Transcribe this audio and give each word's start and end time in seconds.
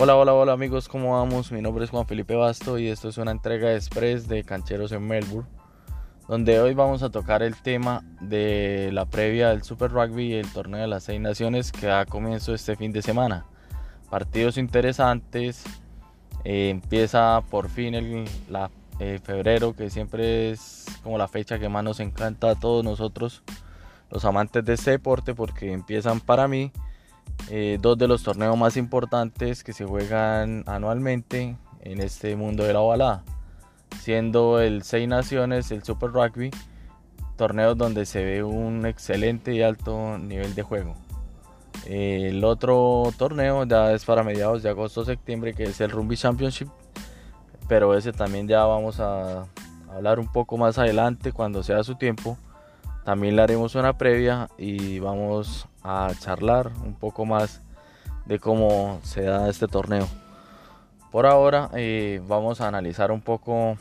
Hola, 0.00 0.14
hola, 0.14 0.32
hola 0.32 0.52
amigos, 0.52 0.86
¿cómo 0.88 1.14
vamos? 1.14 1.50
Mi 1.50 1.60
nombre 1.60 1.84
es 1.84 1.90
Juan 1.90 2.06
Felipe 2.06 2.36
Basto 2.36 2.78
y 2.78 2.86
esto 2.86 3.08
es 3.08 3.18
una 3.18 3.32
entrega 3.32 3.74
express 3.74 4.28
de 4.28 4.44
Cancheros 4.44 4.92
en 4.92 5.04
Melbourne, 5.04 5.48
donde 6.28 6.60
hoy 6.60 6.72
vamos 6.72 7.02
a 7.02 7.10
tocar 7.10 7.42
el 7.42 7.56
tema 7.56 8.04
de 8.20 8.90
la 8.92 9.06
previa 9.06 9.48
del 9.48 9.64
Super 9.64 9.90
Rugby 9.90 10.26
y 10.26 10.34
el 10.34 10.52
torneo 10.52 10.82
de 10.82 10.86
las 10.86 11.02
seis 11.02 11.20
naciones 11.20 11.72
que 11.72 11.86
da 11.86 12.06
comienzo 12.06 12.54
este 12.54 12.76
fin 12.76 12.92
de 12.92 13.02
semana. 13.02 13.46
Partidos 14.08 14.56
interesantes, 14.56 15.64
eh, 16.44 16.68
empieza 16.70 17.42
por 17.50 17.68
fin 17.68 17.96
el 17.96 18.24
la, 18.48 18.70
eh, 19.00 19.18
febrero, 19.20 19.74
que 19.74 19.90
siempre 19.90 20.52
es 20.52 20.86
como 21.02 21.18
la 21.18 21.26
fecha 21.26 21.58
que 21.58 21.68
más 21.68 21.82
nos 21.82 21.98
encanta 21.98 22.50
a 22.50 22.54
todos 22.54 22.84
nosotros, 22.84 23.42
los 24.12 24.24
amantes 24.24 24.64
de 24.64 24.74
este 24.74 24.92
deporte, 24.92 25.34
porque 25.34 25.72
empiezan 25.72 26.20
para 26.20 26.46
mí 26.46 26.70
eh, 27.50 27.78
dos 27.80 27.96
de 27.96 28.08
los 28.08 28.22
torneos 28.22 28.56
más 28.56 28.76
importantes 28.76 29.64
que 29.64 29.72
se 29.72 29.84
juegan 29.84 30.64
anualmente 30.66 31.56
en 31.80 32.00
este 32.00 32.36
mundo 32.36 32.64
de 32.64 32.72
la 32.72 32.80
ovalada, 32.80 33.24
siendo 34.00 34.60
el 34.60 34.82
Seis 34.82 35.08
Naciones, 35.08 35.70
el 35.70 35.82
Super 35.82 36.10
Rugby, 36.10 36.50
torneos 37.36 37.78
donde 37.78 38.04
se 38.04 38.24
ve 38.24 38.42
un 38.42 38.84
excelente 38.84 39.54
y 39.54 39.62
alto 39.62 40.18
nivel 40.18 40.54
de 40.54 40.62
juego. 40.62 40.94
El 41.86 42.44
otro 42.44 43.12
torneo 43.16 43.64
ya 43.64 43.92
es 43.92 44.04
para 44.04 44.22
mediados 44.22 44.62
de 44.62 44.68
agosto-septiembre, 44.68 45.54
que 45.54 45.64
es 45.64 45.80
el 45.80 45.90
Rugby 45.90 46.16
Championship, 46.16 46.68
pero 47.68 47.96
ese 47.96 48.12
también 48.12 48.48
ya 48.48 48.64
vamos 48.64 49.00
a 49.00 49.46
hablar 49.90 50.18
un 50.18 50.30
poco 50.30 50.58
más 50.58 50.78
adelante 50.78 51.32
cuando 51.32 51.62
sea 51.62 51.82
su 51.84 51.94
tiempo. 51.94 52.36
También 53.08 53.36
le 53.36 53.42
haremos 53.42 53.74
una 53.74 53.96
previa 53.96 54.50
y 54.58 54.98
vamos 54.98 55.66
a 55.82 56.12
charlar 56.20 56.70
un 56.84 56.92
poco 56.92 57.24
más 57.24 57.62
de 58.26 58.38
cómo 58.38 59.00
se 59.02 59.22
da 59.22 59.48
este 59.48 59.66
torneo. 59.66 60.06
Por 61.10 61.24
ahora 61.24 61.70
eh, 61.72 62.20
vamos 62.28 62.60
a 62.60 62.68
analizar 62.68 63.10
un 63.10 63.22
poco 63.22 63.78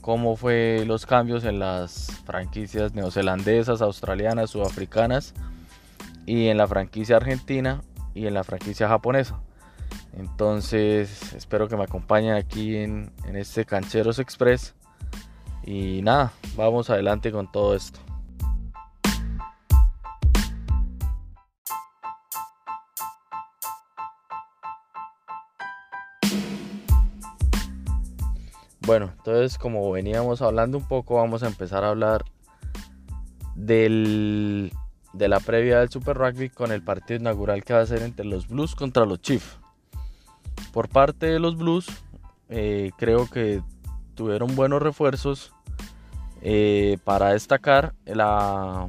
cómo 0.00 0.36
fue 0.36 0.84
los 0.86 1.04
cambios 1.04 1.44
en 1.44 1.58
las 1.58 2.22
franquicias 2.24 2.94
neozelandesas, 2.94 3.82
australianas, 3.82 4.48
sudafricanas 4.48 5.34
y 6.24 6.46
en 6.46 6.56
la 6.56 6.66
franquicia 6.66 7.18
argentina 7.18 7.82
y 8.14 8.26
en 8.26 8.32
la 8.32 8.44
franquicia 8.44 8.88
japonesa. 8.88 9.40
Entonces 10.16 11.34
espero 11.34 11.68
que 11.68 11.76
me 11.76 11.84
acompañen 11.84 12.32
aquí 12.32 12.76
en, 12.76 13.12
en 13.26 13.36
este 13.36 13.66
Cancheros 13.66 14.18
Express. 14.18 14.74
Y 15.66 16.00
nada, 16.00 16.32
vamos 16.56 16.88
adelante 16.88 17.30
con 17.30 17.52
todo 17.52 17.74
esto. 17.74 18.00
Bueno, 28.86 29.12
entonces 29.16 29.56
como 29.56 29.90
veníamos 29.90 30.42
hablando 30.42 30.76
un 30.76 30.86
poco, 30.86 31.14
vamos 31.14 31.42
a 31.42 31.46
empezar 31.46 31.84
a 31.84 31.88
hablar 31.88 32.24
del, 33.54 34.72
de 35.14 35.28
la 35.28 35.40
previa 35.40 35.80
del 35.80 35.88
Super 35.88 36.18
Rugby 36.18 36.50
con 36.50 36.70
el 36.70 36.82
partido 36.82 37.18
inaugural 37.18 37.64
que 37.64 37.72
va 37.72 37.80
a 37.80 37.86
ser 37.86 38.02
entre 38.02 38.26
los 38.26 38.46
Blues 38.46 38.74
contra 38.74 39.06
los 39.06 39.22
Chiefs. 39.22 39.58
Por 40.72 40.90
parte 40.90 41.26
de 41.26 41.38
los 41.38 41.56
Blues, 41.56 41.86
eh, 42.50 42.90
creo 42.98 43.26
que 43.30 43.62
tuvieron 44.14 44.54
buenos 44.54 44.82
refuerzos 44.82 45.54
eh, 46.42 46.98
para 47.04 47.30
destacar 47.30 47.94
la, 48.04 48.86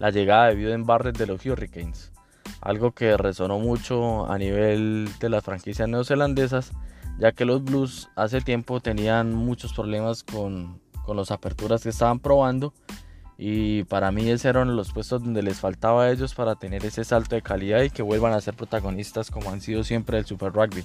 la 0.00 0.10
llegada 0.10 0.48
de 0.48 0.56
Biden 0.56 0.86
Barrett 0.86 1.16
de 1.16 1.26
los 1.26 1.46
Hurricanes. 1.46 2.10
Algo 2.60 2.90
que 2.90 3.16
resonó 3.16 3.60
mucho 3.60 4.28
a 4.28 4.38
nivel 4.38 5.08
de 5.20 5.28
las 5.28 5.44
franquicias 5.44 5.88
neozelandesas 5.88 6.72
ya 7.18 7.32
que 7.32 7.44
los 7.44 7.62
Blues 7.64 8.08
hace 8.16 8.40
tiempo 8.40 8.80
tenían 8.80 9.34
muchos 9.34 9.72
problemas 9.72 10.22
con, 10.22 10.80
con 11.04 11.16
las 11.16 11.30
aperturas 11.30 11.82
que 11.82 11.88
estaban 11.88 12.20
probando 12.20 12.72
y 13.36 13.84
para 13.84 14.10
mí 14.10 14.28
esos 14.28 14.46
eran 14.46 14.74
los 14.74 14.92
puestos 14.92 15.22
donde 15.22 15.42
les 15.42 15.60
faltaba 15.60 16.04
a 16.04 16.10
ellos 16.10 16.34
para 16.34 16.56
tener 16.56 16.84
ese 16.84 17.04
salto 17.04 17.36
de 17.36 17.42
calidad 17.42 17.82
y 17.82 17.90
que 17.90 18.02
vuelvan 18.02 18.32
a 18.32 18.40
ser 18.40 18.54
protagonistas 18.54 19.30
como 19.30 19.50
han 19.50 19.60
sido 19.60 19.84
siempre 19.84 20.16
del 20.16 20.26
Super 20.26 20.52
Rugby, 20.52 20.84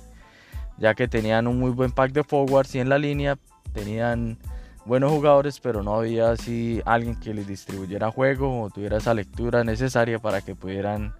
ya 0.77 0.94
que 0.94 1.07
tenían 1.07 1.47
un 1.47 1.59
muy 1.59 1.71
buen 1.71 1.91
pack 1.91 2.11
de 2.11 2.23
forwards 2.23 2.75
y 2.75 2.79
en 2.79 2.89
la 2.89 3.00
línea 3.00 3.39
tenían 3.73 4.38
buenos 4.85 5.11
jugadores, 5.11 5.59
pero 5.59 5.81
no 5.81 5.95
había 5.95 6.31
así 6.31 6.81
alguien 6.85 7.19
que 7.19 7.33
les 7.33 7.47
distribuyera 7.47 8.11
juego 8.11 8.61
o 8.61 8.69
tuviera 8.69 8.97
esa 8.97 9.15
lectura 9.15 9.63
necesaria 9.63 10.19
para 10.19 10.41
que 10.41 10.55
pudieran 10.55 11.13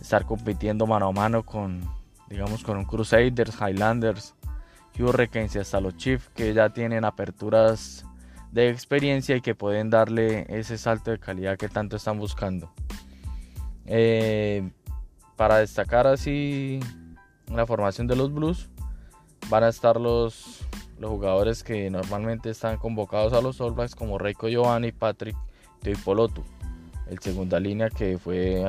estar 0.00 0.26
compitiendo 0.26 0.86
mano 0.86 1.08
a 1.08 1.12
mano 1.12 1.44
con, 1.44 1.80
digamos, 2.28 2.62
con 2.62 2.76
un 2.76 2.84
Crusaders, 2.84 3.56
Highlanders 3.60 4.34
Hurricanes 4.98 5.54
y 5.54 5.58
hasta 5.58 5.80
los 5.80 5.96
Chiefs 5.96 6.30
que 6.34 6.52
ya 6.54 6.70
tienen 6.70 7.04
aperturas 7.04 8.04
de 8.52 8.70
experiencia 8.70 9.36
y 9.36 9.40
que 9.40 9.54
pueden 9.54 9.90
darle 9.90 10.46
ese 10.48 10.78
salto 10.78 11.10
de 11.10 11.18
calidad 11.18 11.56
que 11.56 11.68
tanto 11.68 11.96
están 11.96 12.18
buscando. 12.18 12.72
Eh, 13.86 14.70
para 15.36 15.58
destacar 15.58 16.06
así 16.06 16.80
la 17.46 17.66
formación 17.66 18.06
de 18.06 18.16
los 18.16 18.32
Blues 18.32 18.68
van 19.48 19.64
a 19.64 19.68
estar 19.68 20.00
los, 20.00 20.60
los 20.98 21.10
jugadores 21.10 21.62
que 21.62 21.90
normalmente 21.90 22.50
están 22.50 22.76
convocados 22.76 23.32
a 23.32 23.40
los 23.40 23.60
All 23.60 23.72
Blacks 23.72 23.94
como 23.94 24.18
Reiko 24.18 24.48
Giovanni, 24.48 24.92
Patrick 24.92 25.36
Teipolotu, 25.80 26.42
el 27.08 27.18
segunda 27.20 27.60
línea 27.60 27.88
que 27.88 28.18
fue, 28.18 28.64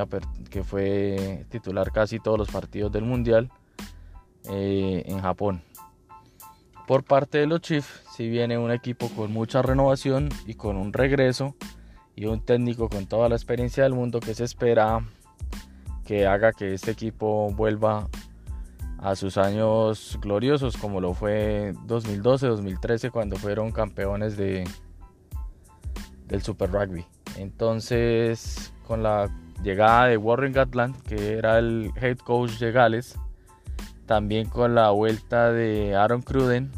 que 0.48 0.62
fue 0.62 1.44
titular 1.50 1.92
casi 1.92 2.20
todos 2.20 2.38
los 2.38 2.50
partidos 2.50 2.92
del 2.92 3.04
Mundial 3.04 3.50
eh, 4.48 5.02
en 5.06 5.20
Japón. 5.20 5.62
Por 6.90 7.04
parte 7.04 7.38
de 7.38 7.46
los 7.46 7.60
Chiefs, 7.60 8.02
si 8.16 8.28
viene 8.28 8.58
un 8.58 8.72
equipo 8.72 9.08
con 9.10 9.32
mucha 9.32 9.62
renovación 9.62 10.28
y 10.44 10.54
con 10.54 10.76
un 10.76 10.92
regreso 10.92 11.54
y 12.16 12.26
un 12.26 12.44
técnico 12.44 12.88
con 12.88 13.06
toda 13.06 13.28
la 13.28 13.36
experiencia 13.36 13.84
del 13.84 13.94
mundo 13.94 14.18
que 14.18 14.34
se 14.34 14.42
espera 14.42 15.00
que 16.04 16.26
haga 16.26 16.52
que 16.52 16.74
este 16.74 16.90
equipo 16.90 17.52
vuelva 17.52 18.08
a 18.98 19.14
sus 19.14 19.38
años 19.38 20.18
gloriosos 20.20 20.76
como 20.76 21.00
lo 21.00 21.14
fue 21.14 21.74
2012-2013 21.86 23.12
cuando 23.12 23.36
fueron 23.36 23.70
campeones 23.70 24.36
de 24.36 24.64
del 26.26 26.42
Super 26.42 26.72
Rugby. 26.72 27.06
Entonces, 27.36 28.72
con 28.84 29.04
la 29.04 29.30
llegada 29.62 30.06
de 30.06 30.16
Warren 30.16 30.52
Gatland, 30.52 31.00
que 31.02 31.34
era 31.34 31.60
el 31.60 31.92
head 32.02 32.18
coach 32.18 32.58
de 32.58 32.72
Gales, 32.72 33.16
también 34.06 34.48
con 34.48 34.74
la 34.74 34.90
vuelta 34.90 35.52
de 35.52 35.94
Aaron 35.94 36.22
Cruden, 36.22 36.72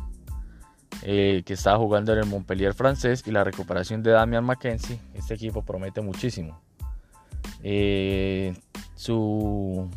eh, 1.02 1.42
que 1.44 1.54
estaba 1.54 1.78
jugando 1.78 2.12
en 2.12 2.20
el 2.20 2.26
Montpellier 2.26 2.74
francés, 2.74 3.22
y 3.26 3.30
la 3.30 3.44
recuperación 3.44 4.02
de 4.02 4.12
Damian 4.12 4.44
McKenzie, 4.44 4.98
este 5.14 5.34
equipo 5.34 5.62
promete 5.62 6.00
muchísimo. 6.00 6.60
Eh, 7.62 8.54
su... 8.94 9.88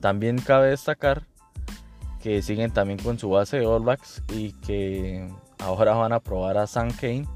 También 0.00 0.38
cabe 0.38 0.68
destacar 0.68 1.22
que 2.24 2.40
siguen 2.42 2.70
también 2.70 2.98
con 2.98 3.18
su 3.18 3.28
base 3.28 3.58
de 3.58 3.66
All 3.66 3.82
Blacks 3.82 4.22
y 4.32 4.52
que 4.52 5.28
ahora 5.58 5.94
van 5.94 6.12
a 6.12 6.20
probar 6.20 6.56
a 6.56 6.66
Sam 6.66 6.90
Kane, 6.90 7.26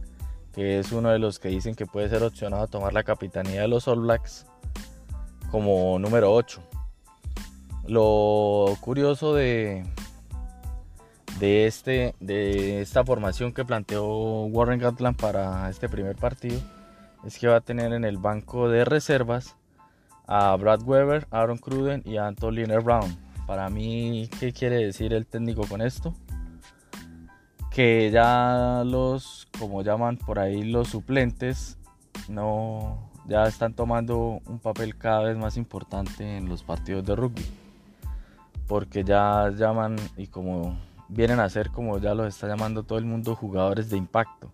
que 0.54 0.78
es 0.78 0.92
uno 0.92 1.10
de 1.10 1.18
los 1.18 1.38
que 1.38 1.48
dicen 1.48 1.74
que 1.74 1.86
puede 1.86 2.08
ser 2.08 2.22
opcionado 2.22 2.62
a 2.62 2.66
tomar 2.66 2.94
la 2.94 3.02
capitanía 3.02 3.62
de 3.62 3.68
los 3.68 3.86
All 3.86 4.00
Blacks 4.00 4.46
como 5.50 5.98
número 5.98 6.32
8. 6.32 6.62
Lo 7.86 8.76
curioso 8.80 9.34
de, 9.34 9.84
de, 11.38 11.66
este, 11.66 12.14
de 12.20 12.80
esta 12.80 13.04
formación 13.04 13.52
que 13.52 13.64
planteó 13.64 14.06
Warren 14.46 14.78
Gatland 14.78 15.16
para 15.16 15.68
este 15.68 15.88
primer 15.88 16.16
partido 16.16 16.60
es 17.24 17.38
que 17.38 17.48
va 17.48 17.56
a 17.56 17.60
tener 17.60 17.92
en 17.92 18.04
el 18.04 18.18
banco 18.18 18.68
de 18.68 18.84
reservas 18.84 19.56
a 20.26 20.54
Brad 20.56 20.82
Weber, 20.82 21.26
Aaron 21.30 21.58
Cruden 21.58 22.02
y 22.04 22.16
a 22.16 22.26
Anthony 22.26 22.66
Brown. 22.82 23.16
Para 23.46 23.68
mí, 23.70 24.28
¿qué 24.38 24.52
quiere 24.52 24.84
decir 24.84 25.12
el 25.12 25.26
técnico 25.26 25.66
con 25.66 25.80
esto? 25.80 26.14
Que 27.70 28.10
ya 28.10 28.82
los, 28.84 29.48
como 29.58 29.82
llaman 29.82 30.16
por 30.18 30.38
ahí 30.38 30.62
los 30.62 30.88
suplentes, 30.88 31.78
no, 32.28 33.10
ya 33.26 33.44
están 33.44 33.74
tomando 33.74 34.40
un 34.46 34.58
papel 34.58 34.96
cada 34.96 35.22
vez 35.22 35.36
más 35.36 35.56
importante 35.56 36.36
en 36.36 36.48
los 36.48 36.62
partidos 36.62 37.04
de 37.06 37.16
rugby 37.16 37.44
porque 38.68 39.02
ya 39.02 39.50
llaman 39.50 39.96
y 40.16 40.26
como 40.28 40.78
vienen 41.08 41.40
a 41.40 41.48
ser 41.48 41.70
como 41.70 41.98
ya 41.98 42.14
los 42.14 42.28
está 42.28 42.46
llamando 42.46 42.82
todo 42.82 42.98
el 42.98 43.04
mundo 43.04 43.34
jugadores 43.34 43.90
de 43.90 43.96
impacto. 43.96 44.50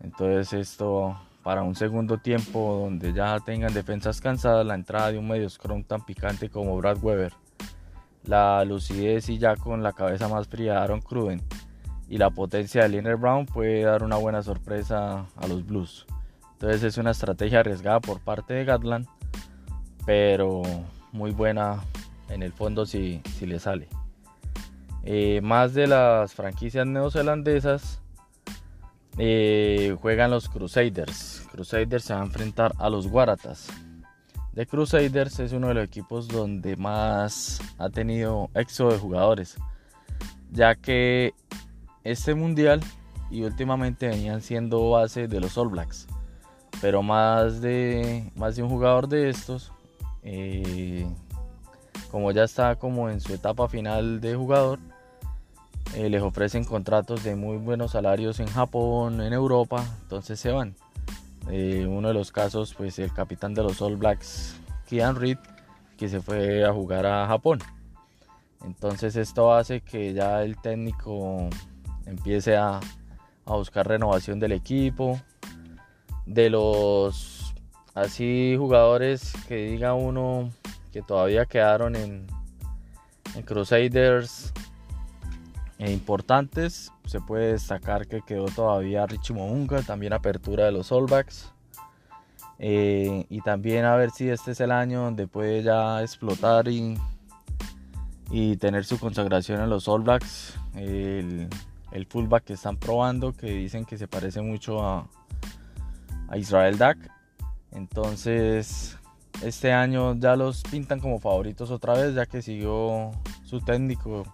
Entonces 0.00 0.52
esto 0.52 1.18
para 1.42 1.62
un 1.62 1.74
segundo 1.74 2.18
tiempo 2.18 2.80
donde 2.82 3.12
ya 3.12 3.38
tengan 3.40 3.72
defensas 3.72 4.20
cansadas, 4.20 4.66
la 4.66 4.74
entrada 4.74 5.12
de 5.12 5.18
un 5.18 5.28
medio 5.28 5.48
scrum 5.48 5.84
tan 5.84 6.04
picante 6.04 6.50
como 6.50 6.76
Brad 6.76 6.98
Weber, 7.02 7.32
la 8.24 8.64
lucidez 8.64 9.28
y 9.28 9.38
ya 9.38 9.54
con 9.56 9.82
la 9.82 9.92
cabeza 9.92 10.28
más 10.28 10.48
fría 10.48 10.72
de 10.72 10.78
Aaron 10.78 11.00
Cruden 11.00 11.40
y 12.08 12.18
la 12.18 12.30
potencia 12.30 12.82
de 12.82 12.88
Liner 12.88 13.16
Brown 13.16 13.46
puede 13.46 13.82
dar 13.82 14.02
una 14.02 14.16
buena 14.16 14.42
sorpresa 14.42 15.26
a 15.36 15.46
los 15.46 15.64
Blues. 15.64 16.06
Entonces 16.52 16.82
es 16.82 16.98
una 16.98 17.10
estrategia 17.10 17.60
arriesgada 17.60 18.00
por 18.00 18.20
parte 18.20 18.54
de 18.54 18.64
Gatland, 18.64 19.06
pero 20.04 20.62
muy 21.12 21.30
buena 21.30 21.82
en 22.28 22.42
el 22.42 22.52
fondo 22.52 22.86
si, 22.86 23.20
si 23.38 23.46
le 23.46 23.58
sale. 23.58 23.88
Eh, 25.08 25.40
más 25.40 25.72
de 25.72 25.86
las 25.86 26.34
franquicias 26.34 26.84
neozelandesas 26.84 28.00
eh, 29.18 29.96
juegan 30.00 30.32
los 30.32 30.48
Crusaders. 30.48 31.46
Crusaders 31.52 32.04
se 32.04 32.12
va 32.12 32.22
a 32.22 32.24
enfrentar 32.24 32.74
a 32.78 32.90
los 32.90 33.06
Guaratas. 33.06 33.68
The 34.54 34.66
Crusaders 34.66 35.38
es 35.38 35.52
uno 35.52 35.68
de 35.68 35.74
los 35.74 35.84
equipos 35.84 36.26
donde 36.26 36.76
más 36.76 37.60
ha 37.78 37.88
tenido 37.88 38.50
éxodo 38.54 38.90
de 38.90 38.98
jugadores, 38.98 39.56
ya 40.50 40.74
que 40.74 41.34
este 42.02 42.34
mundial 42.34 42.80
y 43.30 43.44
últimamente 43.44 44.08
venían 44.08 44.40
siendo 44.40 44.90
base 44.90 45.28
de 45.28 45.40
los 45.40 45.56
All 45.56 45.68
Blacks, 45.68 46.08
pero 46.80 47.02
más 47.02 47.60
de, 47.60 48.32
más 48.34 48.56
de 48.56 48.64
un 48.64 48.70
jugador 48.70 49.08
de 49.08 49.28
estos, 49.28 49.72
eh, 50.22 51.06
como 52.10 52.32
ya 52.32 52.44
está 52.44 52.74
como 52.74 53.08
en 53.08 53.20
su 53.20 53.34
etapa 53.34 53.68
final 53.68 54.20
de 54.20 54.34
jugador, 54.34 54.80
eh, 55.96 56.10
les 56.10 56.20
ofrecen 56.20 56.64
contratos 56.64 57.24
de 57.24 57.36
muy 57.36 57.56
buenos 57.56 57.92
salarios 57.92 58.38
en 58.38 58.48
Japón, 58.48 59.22
en 59.22 59.32
Europa, 59.32 59.82
entonces 60.02 60.38
se 60.38 60.50
van. 60.50 60.74
Eh, 61.50 61.86
uno 61.88 62.08
de 62.08 62.14
los 62.14 62.32
casos, 62.32 62.74
pues 62.74 62.98
el 62.98 63.14
capitán 63.14 63.54
de 63.54 63.62
los 63.62 63.80
All 63.80 63.96
Blacks, 63.96 64.60
Kian 64.86 65.16
Reed, 65.16 65.38
que 65.96 66.10
se 66.10 66.20
fue 66.20 66.66
a 66.66 66.72
jugar 66.74 67.06
a 67.06 67.26
Japón. 67.26 67.60
Entonces 68.62 69.16
esto 69.16 69.54
hace 69.54 69.80
que 69.80 70.12
ya 70.12 70.42
el 70.42 70.60
técnico 70.60 71.48
empiece 72.04 72.56
a, 72.56 72.78
buscar 73.46 73.88
renovación 73.88 74.38
del 74.38 74.52
equipo. 74.52 75.18
De 76.26 76.50
los 76.50 77.54
así 77.94 78.54
jugadores 78.58 79.32
que 79.48 79.70
diga 79.70 79.94
uno 79.94 80.50
que 80.92 81.00
todavía 81.00 81.46
quedaron 81.46 81.96
en, 81.96 82.26
en 83.34 83.42
Crusaders 83.44 84.52
e 85.78 85.92
importantes. 85.92 86.92
Se 87.04 87.20
puede 87.20 87.52
destacar 87.52 88.06
que 88.06 88.22
quedó 88.22 88.46
todavía 88.46 89.06
Richie 89.06 89.34
Mounga, 89.34 89.82
también 89.82 90.12
apertura 90.12 90.66
de 90.66 90.72
los 90.72 90.90
All 90.92 91.06
eh, 92.58 93.26
y 93.28 93.40
también 93.42 93.84
a 93.84 93.96
ver 93.96 94.10
si 94.10 94.28
este 94.30 94.52
es 94.52 94.60
el 94.60 94.72
año 94.72 95.02
donde 95.02 95.26
puede 95.26 95.62
ya 95.62 96.00
explotar 96.02 96.68
y, 96.68 96.96
y 98.30 98.56
tener 98.56 98.84
su 98.84 98.98
consagración 98.98 99.60
en 99.60 99.68
los 99.68 99.88
All 99.88 100.02
Blacks. 100.02 100.54
El, 100.74 101.48
el, 101.92 102.06
fullback 102.06 102.44
que 102.44 102.52
están 102.54 102.76
probando, 102.76 103.32
que 103.32 103.46
dicen 103.46 103.84
que 103.84 103.98
se 103.98 104.08
parece 104.08 104.40
mucho 104.40 104.82
a, 104.82 105.06
a 106.28 106.38
Israel 106.38 106.78
Dak. 106.78 106.98
Entonces, 107.72 108.96
este 109.42 109.72
año 109.72 110.14
ya 110.14 110.34
los 110.36 110.62
pintan 110.62 111.00
como 111.00 111.20
favoritos 111.20 111.70
otra 111.70 111.94
vez, 111.94 112.14
ya 112.14 112.24
que 112.24 112.40
siguió 112.40 113.10
su 113.44 113.60
técnico 113.60 114.24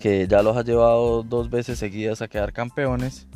que 0.00 0.26
ya 0.28 0.42
los 0.42 0.56
ha 0.56 0.62
llevado 0.62 1.22
dos 1.22 1.50
veces 1.50 1.78
seguidas 1.78 2.22
a 2.22 2.28
quedar 2.28 2.52
campeones, 2.52 3.26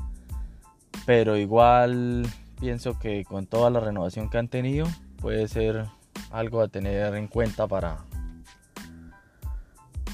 pero 1.06 1.36
igual 1.36 2.26
pienso 2.60 2.98
que 2.98 3.24
con 3.24 3.46
toda 3.46 3.70
la 3.70 3.80
renovación 3.80 4.30
que 4.30 4.38
han 4.38 4.48
tenido 4.48 4.86
puede 5.20 5.48
ser 5.48 5.86
algo 6.30 6.60
a 6.60 6.68
tener 6.68 7.14
en 7.14 7.26
cuenta 7.26 7.66
para, 7.66 7.98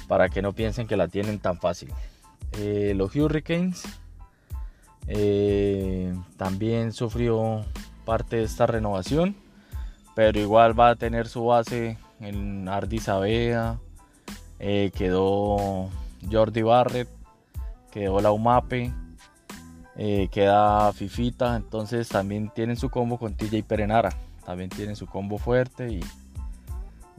para 0.06 0.28
que 0.28 0.42
no 0.42 0.52
piensen 0.52 0.86
que 0.86 0.96
la 0.96 1.08
tienen 1.08 1.38
tan 1.38 1.58
fácil. 1.58 1.92
Eh, 2.52 2.94
los 2.96 3.14
Hurricanes 3.14 3.82
eh, 5.06 6.14
también 6.36 6.92
sufrió 6.92 7.64
parte 8.04 8.36
de 8.36 8.44
esta 8.44 8.66
renovación, 8.66 9.36
pero 10.14 10.40
igual 10.40 10.78
va 10.78 10.90
a 10.90 10.96
tener 10.96 11.28
su 11.28 11.44
base 11.44 11.98
en 12.20 12.68
Ardis 12.68 13.08
eh, 14.60 14.90
quedó 14.96 15.88
Jordi 16.30 16.62
Barrett, 16.62 17.08
quedó 17.90 18.20
la 18.20 18.32
UMAPE, 18.32 18.92
eh, 19.96 20.28
queda 20.30 20.92
Fifita, 20.92 21.56
entonces 21.56 22.08
también 22.08 22.50
tienen 22.54 22.76
su 22.76 22.88
combo 22.88 23.18
con 23.18 23.34
TJ 23.34 23.64
Perenara, 23.64 24.10
también 24.44 24.70
tienen 24.70 24.94
su 24.94 25.06
combo 25.06 25.38
fuerte 25.38 25.92
y, 25.92 26.00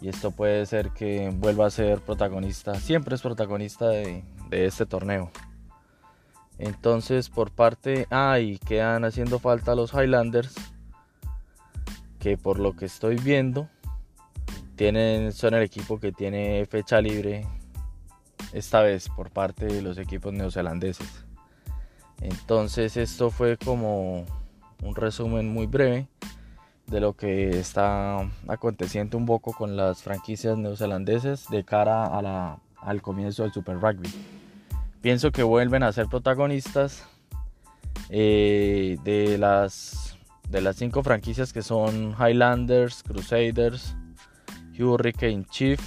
esto 0.01 0.31
puede 0.31 0.65
ser 0.65 0.91
que 0.91 1.29
vuelva 1.29 1.65
a 1.65 1.69
ser 1.69 1.99
protagonista, 1.99 2.75
siempre 2.75 3.15
es 3.15 3.21
protagonista 3.21 3.89
de, 3.89 4.23
este 4.49 4.85
torneo. 4.85 5.29
Entonces 6.57 7.29
por 7.29 7.51
parte, 7.51 8.07
ah, 8.09 8.39
y 8.39 8.59
quedan 8.59 9.03
haciendo 9.03 9.39
falta 9.39 9.75
los 9.75 9.93
Highlanders, 9.93 10.55
que 12.17 12.37
por 12.37 12.59
lo 12.59 12.77
que 12.77 12.85
estoy 12.85 13.17
viendo, 13.17 13.67
tienen, 14.77 15.33
son 15.33 15.53
el 15.53 15.63
equipo 15.63 15.99
que 15.99 16.13
tiene 16.13 16.65
fecha 16.65 17.01
libre 17.01 17.45
esta 18.53 18.81
vez 18.81 19.09
por 19.09 19.31
parte 19.31 19.65
de 19.65 19.81
los 19.81 19.97
equipos 19.97 20.33
neozelandeses. 20.33 21.25
Entonces 22.21 22.97
esto 22.97 23.29
fue 23.29 23.57
como 23.57 24.25
un 24.83 24.95
resumen 24.95 25.51
muy 25.51 25.67
breve 25.67 26.07
de 26.87 26.99
lo 26.99 27.15
que 27.15 27.59
está 27.59 28.27
aconteciendo 28.47 29.17
un 29.17 29.25
poco 29.25 29.53
con 29.53 29.77
las 29.77 30.01
franquicias 30.01 30.57
neozelandeses 30.57 31.47
de 31.49 31.63
cara 31.63 32.05
al 32.81 33.01
comienzo 33.01 33.43
del 33.43 33.53
Super 33.53 33.79
Rugby. 33.79 34.09
Pienso 35.01 35.31
que 35.31 35.43
vuelven 35.43 35.83
a 35.83 35.93
ser 35.93 36.07
protagonistas 36.07 37.05
eh, 38.09 38.97
de, 39.03 39.37
las, 39.37 40.17
de 40.49 40.61
las 40.61 40.75
cinco 40.75 41.03
franquicias 41.03 41.53
que 41.53 41.61
son 41.61 42.15
Highlanders, 42.19 43.03
Crusaders, 43.03 43.95
Hurricane 44.77 45.45
Chief, 45.49 45.79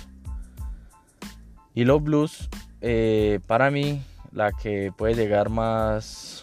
y 1.74 1.84
los 1.84 2.02
Blues, 2.02 2.48
eh, 2.80 3.40
para 3.46 3.70
mí, 3.70 4.02
la 4.32 4.52
que 4.52 4.92
puede 4.96 5.14
llegar 5.14 5.48
más, 5.48 6.42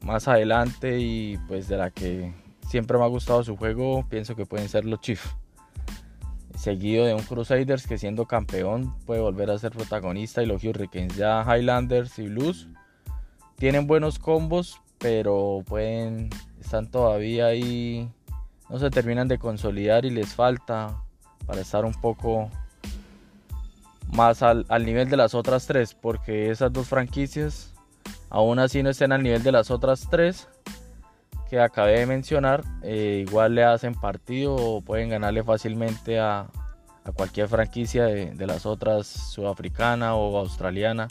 más 0.00 0.28
adelante 0.28 0.98
y 1.00 1.38
pues 1.48 1.68
de 1.68 1.76
la 1.76 1.90
que 1.90 2.32
siempre 2.68 2.98
me 2.98 3.04
ha 3.04 3.08
gustado 3.08 3.44
su 3.44 3.56
juego, 3.56 4.06
pienso 4.08 4.36
que 4.36 4.46
pueden 4.46 4.68
ser 4.68 4.84
los 4.84 5.00
Chiefs. 5.00 5.36
Seguido 6.56 7.04
de 7.04 7.14
un 7.14 7.22
Crusaders 7.22 7.86
que 7.86 7.98
siendo 7.98 8.26
campeón 8.26 8.94
puede 9.06 9.20
volver 9.20 9.50
a 9.50 9.58
ser 9.58 9.72
protagonista 9.72 10.42
y 10.42 10.46
los 10.46 10.64
Hurricanes. 10.64 11.16
Ya 11.16 11.44
Highlanders 11.44 12.18
y 12.18 12.28
Blues 12.28 12.68
tienen 13.56 13.86
buenos 13.86 14.18
combos, 14.18 14.80
pero 14.98 15.62
pueden, 15.66 16.30
están 16.60 16.90
todavía 16.90 17.46
ahí, 17.46 18.08
no 18.70 18.78
se 18.78 18.90
terminan 18.90 19.28
de 19.28 19.38
consolidar 19.38 20.04
y 20.04 20.10
les 20.10 20.34
falta 20.34 21.02
para 21.46 21.60
estar 21.60 21.84
un 21.84 21.94
poco 21.94 22.50
más 24.08 24.42
al, 24.42 24.66
nivel 24.84 25.08
de 25.08 25.16
las 25.16 25.34
otras 25.34 25.66
tres, 25.66 25.94
porque 25.94 26.50
esas 26.50 26.72
dos 26.72 26.88
franquicias 26.88 27.74
aún 28.30 28.58
así 28.58 28.82
no 28.82 28.90
estén 28.90 29.12
al 29.12 29.22
nivel 29.22 29.42
de 29.42 29.52
las 29.52 29.70
otras 29.70 30.08
tres 30.10 30.48
que 31.48 31.60
acabé 31.60 32.00
de 32.00 32.06
mencionar, 32.06 32.64
eh, 32.82 33.24
igual 33.26 33.54
le 33.54 33.64
hacen 33.64 33.94
partido 33.94 34.56
o 34.56 34.80
pueden 34.80 35.10
ganarle 35.10 35.42
fácilmente 35.42 36.18
a, 36.18 36.48
cualquier 37.16 37.48
franquicia 37.48 38.06
de, 38.06 38.46
las 38.46 38.64
otras 38.64 39.06
sudafricana 39.06 40.14
o 40.14 40.38
australiana 40.38 41.06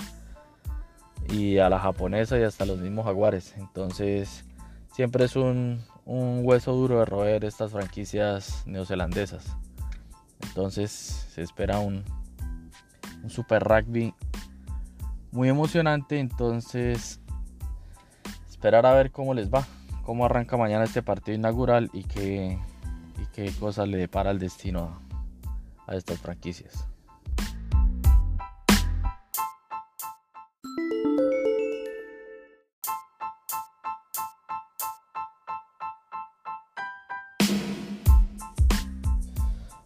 y 1.29 1.59
a 1.59 1.69
la 1.69 1.77
japonesa 1.77 2.39
y 2.39 2.41
hasta 2.41 2.65
los 2.65 2.79
mismos 2.79 3.05
jaguares. 3.05 3.53
Entonces 3.57 4.43
siempre 4.91 5.25
es 5.25 5.35
un, 5.35 5.85
un 6.05 6.41
hueso 6.43 6.73
duro 6.73 6.97
de 6.97 7.05
roer 7.05 7.45
estas 7.45 7.71
franquicias 7.71 8.63
neozelandesas. 8.65 9.45
Entonces 10.41 10.91
se 10.91 11.43
espera 11.43 11.77
un, 11.77 12.03
un 13.23 13.29
super 13.29 13.63
rugby 13.63 14.13
muy 15.31 15.49
emocionante. 15.49 16.19
Entonces, 16.19 17.19
esperar 18.49 18.85
a 18.85 18.93
ver 18.93 19.11
cómo 19.11 19.33
les 19.33 19.49
va, 19.49 19.65
cómo 20.03 20.25
arranca 20.25 20.57
mañana 20.57 20.83
este 20.83 21.01
partido 21.01 21.35
inaugural 21.35 21.89
y 21.93 22.03
qué, 22.03 22.59
y 23.21 23.25
qué 23.33 23.51
cosas 23.59 23.87
le 23.87 23.97
depara 23.97 24.31
el 24.31 24.39
destino 24.39 25.01
a 25.87 25.95
estas 25.95 26.19
franquicias. 26.19 26.87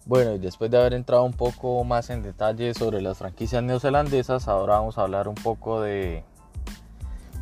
Bueno, 0.08 0.32
y 0.36 0.38
después 0.38 0.72
de 0.72 0.78
haber 0.78 0.94
entrado 0.94 1.24
un 1.26 1.34
poco 1.34 1.84
más 1.84 2.10
en 2.10 2.24
detalle 2.24 2.74
sobre 2.74 3.02
las 3.02 3.18
franquicias 3.18 3.62
neozelandesas, 3.62 4.48
ahora 4.48 4.78
vamos 4.80 4.98
a 4.98 5.02
hablar 5.02 5.28
un 5.28 5.36
poco 5.36 5.82
de, 5.82 6.24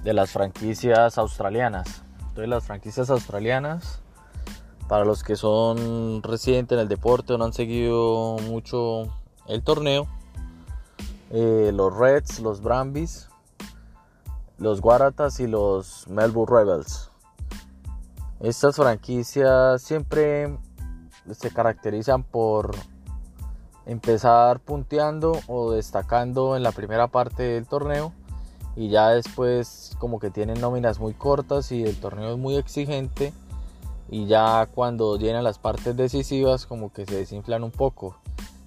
de 0.03 0.13
las 0.13 0.31
franquicias 0.31 1.19
australianas. 1.19 2.01
Entonces 2.21 2.49
las 2.49 2.65
franquicias 2.65 3.11
australianas, 3.11 4.01
para 4.87 5.05
los 5.05 5.23
que 5.23 5.35
son 5.35 6.23
residentes 6.23 6.75
en 6.75 6.81
el 6.81 6.87
deporte 6.87 7.33
o 7.33 7.37
no 7.37 7.45
han 7.45 7.53
seguido 7.53 8.37
mucho 8.47 9.03
el 9.47 9.61
torneo, 9.61 10.07
eh, 11.29 11.69
los 11.71 11.95
Reds, 11.95 12.39
los 12.39 12.61
Brambis, 12.61 13.29
los 14.57 14.79
Waratahs 14.83 15.39
y 15.39 15.45
los 15.45 16.07
Melbourne 16.07 16.57
Rebels. 16.57 17.11
Estas 18.39 18.75
franquicias 18.75 19.83
siempre 19.83 20.57
se 21.31 21.51
caracterizan 21.51 22.23
por 22.23 22.75
empezar 23.85 24.59
punteando 24.59 25.39
o 25.47 25.71
destacando 25.71 26.55
en 26.55 26.63
la 26.63 26.71
primera 26.71 27.07
parte 27.07 27.43
del 27.43 27.65
torneo 27.65 28.13
y 28.75 28.89
ya 28.89 29.09
después 29.09 29.95
como 29.99 30.19
que 30.19 30.31
tienen 30.31 30.59
nóminas 30.59 30.99
muy 30.99 31.13
cortas 31.13 31.71
y 31.71 31.83
el 31.83 31.95
torneo 31.97 32.33
es 32.33 32.37
muy 32.37 32.55
exigente 32.55 33.31
y 34.09 34.27
ya 34.27 34.67
cuando 34.73 35.17
llenan 35.17 35.43
las 35.43 35.59
partes 35.59 35.95
decisivas 35.95 36.65
como 36.65 36.91
que 36.91 37.05
se 37.05 37.15
desinflan 37.15 37.63
un 37.63 37.71
poco. 37.71 38.17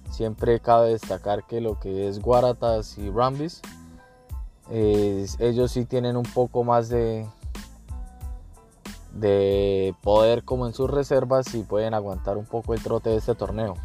Siempre 0.09 0.59
cabe 0.59 0.89
destacar 0.89 1.45
que 1.45 1.61
lo 1.61 1.79
que 1.79 2.09
es 2.09 2.19
Guaratas 2.19 2.97
y 2.97 3.09
Brambis, 3.09 3.61
ellos 4.69 5.71
sí 5.71 5.85
tienen 5.85 6.17
un 6.17 6.23
poco 6.23 6.63
más 6.63 6.89
de, 6.89 7.25
de 9.13 9.95
poder 10.01 10.43
como 10.43 10.67
en 10.67 10.73
sus 10.73 10.89
reservas 10.89 11.53
y 11.55 11.63
pueden 11.63 11.93
aguantar 11.93 12.37
un 12.37 12.45
poco 12.45 12.73
el 12.73 12.81
trote 12.81 13.09
de 13.09 13.17
este 13.17 13.35
torneo. 13.35 13.75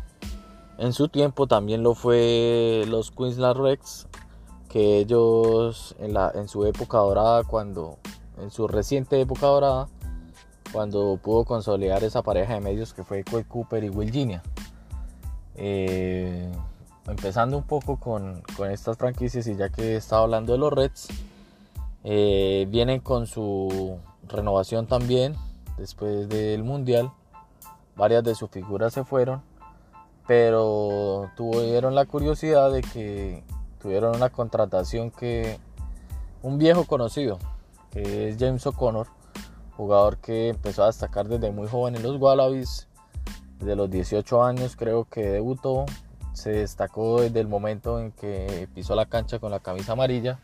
En 0.78 0.92
su 0.92 1.08
tiempo 1.08 1.46
también 1.46 1.82
lo 1.82 1.94
fue 1.94 2.84
los 2.88 3.10
Queensland 3.10 3.60
Rex, 3.60 4.08
que 4.68 4.98
ellos 4.98 5.94
en, 6.00 6.14
la, 6.14 6.32
en 6.34 6.48
su 6.48 6.64
época 6.64 6.98
dorada, 6.98 7.44
cuando 7.44 7.98
en 8.38 8.50
su 8.50 8.66
reciente 8.66 9.20
época 9.20 9.46
dorada, 9.46 9.88
cuando 10.72 11.18
pudo 11.22 11.44
consolidar 11.44 12.02
esa 12.02 12.22
pareja 12.22 12.54
de 12.54 12.60
medios 12.60 12.92
que 12.92 13.04
fue 13.04 13.22
Coy 13.22 13.44
Cooper 13.44 13.84
y 13.84 13.90
Will 13.90 14.10
Ginia. 14.10 14.42
Eh, 15.54 16.50
empezando 17.06 17.56
un 17.56 17.62
poco 17.62 17.96
con, 18.00 18.42
con, 18.56 18.70
estas 18.72 18.96
franquicias 18.96 19.46
y 19.46 19.54
ya 19.54 19.68
que 19.68 19.92
he 19.92 19.96
estado 19.96 20.24
hablando 20.24 20.52
de 20.52 20.58
los 20.58 20.72
Reds, 20.72 21.08
eh, 22.02 22.66
vienen 22.68 22.98
con 22.98 23.28
su 23.28 23.98
renovación 24.28 24.86
también 24.86 25.34
después 25.76 26.28
del 26.28 26.62
Mundial. 26.64 27.12
Varias 27.96 28.24
de 28.24 28.34
sus 28.34 28.50
figuras 28.50 28.92
se 28.92 29.04
fueron, 29.04 29.42
pero 30.26 31.30
tuvieron 31.36 31.94
la 31.94 32.06
curiosidad 32.06 32.72
de 32.72 32.82
que 32.82 33.44
tuvieron 33.80 34.16
una 34.16 34.30
contratación 34.30 35.10
que 35.10 35.58
un 36.42 36.58
viejo 36.58 36.84
conocido, 36.84 37.38
que 37.90 38.28
es 38.28 38.36
James 38.38 38.66
O'Connor, 38.66 39.06
jugador 39.76 40.18
que 40.18 40.48
empezó 40.48 40.82
a 40.82 40.86
destacar 40.86 41.28
desde 41.28 41.50
muy 41.52 41.68
joven 41.68 41.94
en 41.94 42.02
los 42.02 42.20
Wallabies, 42.20 42.88
de 43.60 43.76
los 43.76 43.90
18 43.90 44.42
años 44.42 44.76
creo 44.76 45.04
que 45.04 45.22
debutó, 45.22 45.86
se 46.32 46.50
destacó 46.50 47.20
desde 47.20 47.40
el 47.40 47.48
momento 47.48 48.00
en 48.00 48.12
que 48.12 48.68
pisó 48.74 48.94
la 48.94 49.06
cancha 49.06 49.38
con 49.38 49.50
la 49.50 49.60
camisa 49.60 49.92
amarilla, 49.92 50.40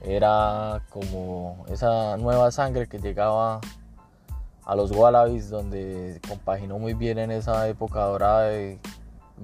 era 0.00 0.82
como 0.90 1.64
esa 1.68 2.16
nueva 2.16 2.50
sangre 2.50 2.88
que 2.88 2.98
llegaba 2.98 3.60
a 4.64 4.74
los 4.74 4.90
Wallabies 4.90 5.50
donde 5.50 6.20
compaginó 6.28 6.78
muy 6.78 6.94
bien 6.94 7.18
en 7.18 7.30
esa 7.30 7.68
época 7.68 8.00
dorada 8.04 8.44
de 8.44 8.78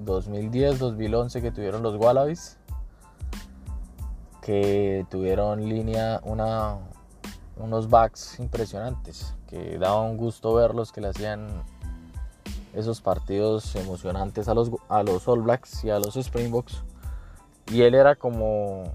2010-2011 0.05 1.41
que 1.41 1.51
tuvieron 1.51 1.81
los 1.81 1.95
Wallabies 1.95 2.57
que 4.43 5.05
tuvieron 5.09 5.67
línea 5.67 6.19
una, 6.23 6.77
unos 7.55 7.89
backs 7.89 8.39
impresionantes, 8.39 9.33
que 9.47 9.77
daba 9.77 10.01
un 10.01 10.17
gusto 10.17 10.53
verlos, 10.53 10.91
que 10.91 10.99
le 10.99 11.07
hacían 11.07 11.47
esos 12.73 12.99
partidos 12.99 13.75
emocionantes 13.75 14.49
a 14.49 14.53
los, 14.53 14.69
a 14.89 15.01
los 15.03 15.27
All 15.27 15.41
Blacks 15.41 15.85
y 15.85 15.91
a 15.91 15.99
los 15.99 16.17
Springboks. 16.17 16.83
Y 17.71 17.83
él 17.83 17.95
era 17.95 18.15
como 18.15 18.91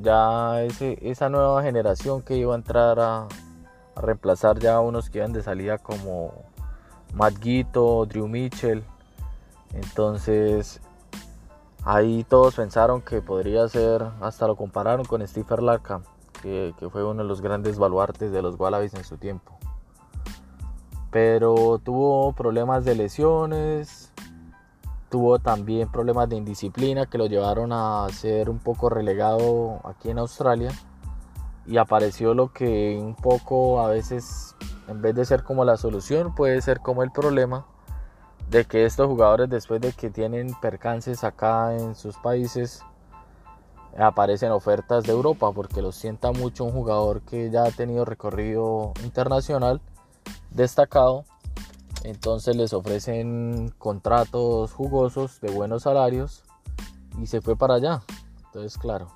ya 0.00 0.62
esa 0.62 1.28
nueva 1.28 1.62
generación 1.62 2.22
que 2.22 2.36
iba 2.36 2.54
a 2.54 2.56
entrar 2.56 2.98
a, 3.00 3.28
reemplazar 3.96 4.58
ya 4.58 4.76
a 4.76 4.80
unos 4.80 5.08
que 5.08 5.18
iban 5.18 5.32
de 5.32 5.42
salida 5.42 5.78
como 5.78 6.32
Matt 7.14 7.38
Guito, 7.38 8.06
Drew 8.06 8.26
Mitchell. 8.26 8.82
Entonces 9.72 10.80
Ahí 11.86 12.24
todos 12.24 12.54
pensaron 12.54 13.02
que 13.02 13.20
podría 13.20 13.68
ser, 13.68 14.06
hasta 14.22 14.46
lo 14.46 14.56
compararon 14.56 15.04
con 15.04 15.26
Steve 15.26 15.60
Larkham, 15.60 16.02
que, 16.40 16.72
fue 16.90 17.04
uno 17.04 17.22
de 17.22 17.28
los 17.28 17.42
grandes 17.42 17.78
baluartes 17.78 18.32
de 18.32 18.40
los 18.40 18.58
Wallabies 18.58 18.94
en 18.94 19.04
su 19.04 19.18
tiempo. 19.18 19.58
Pero 21.10 21.78
tuvo 21.84 22.32
problemas 22.32 22.86
de 22.86 22.94
lesiones, 22.94 24.13
tuvo 25.14 25.38
también 25.38 25.88
problemas 25.92 26.28
de 26.28 26.34
indisciplina 26.34 27.06
que 27.06 27.18
lo 27.18 27.26
llevaron 27.26 27.72
a 27.72 28.04
ser 28.10 28.50
un 28.50 28.58
poco 28.58 28.88
relegado 28.88 29.78
aquí 29.84 30.10
en 30.10 30.18
Australia. 30.18 30.72
Y 31.68 31.76
apareció 31.76 32.34
lo 32.34 32.52
que 32.52 32.98
un 33.00 33.14
poco 33.14 33.78
a 33.78 33.86
veces, 33.86 34.56
en 34.88 35.02
vez 35.02 35.14
de 35.14 35.24
ser 35.24 35.44
como 35.44 35.64
la 35.64 35.76
solución, 35.76 36.34
puede 36.34 36.60
ser 36.62 36.80
como 36.80 37.04
el 37.04 37.12
problema 37.12 37.64
de 38.50 38.64
que 38.64 38.86
estos 38.86 39.06
jugadores 39.06 39.48
después 39.48 39.80
de 39.80 39.92
que 39.92 40.10
tienen 40.10 40.52
percances 40.60 41.22
acá 41.22 41.76
en 41.76 41.94
sus 41.94 42.16
países 42.16 42.82
aparecen 43.96 44.50
ofertas 44.50 45.04
de 45.04 45.12
Europa 45.12 45.52
porque 45.52 45.80
los 45.80 45.94
sienta 45.94 46.32
mucho 46.32 46.64
un 46.64 46.72
jugador 46.72 47.20
que 47.20 47.52
ya 47.52 47.62
ha 47.62 47.70
tenido 47.70 48.04
recorrido 48.04 48.94
internacional 49.04 49.80
destacado 50.50 51.24
entonces 52.04 52.54
les 52.54 52.72
ofrecen 52.72 53.74
contratos 53.78 54.72
jugosos 54.72 55.40
de 55.40 55.50
buenos 55.50 55.82
salarios 55.82 56.44
y 57.20 57.26
se 57.26 57.40
fue 57.40 57.56
para 57.56 57.74
allá. 57.74 58.02
Entonces 58.46 58.78
claro 58.78 59.08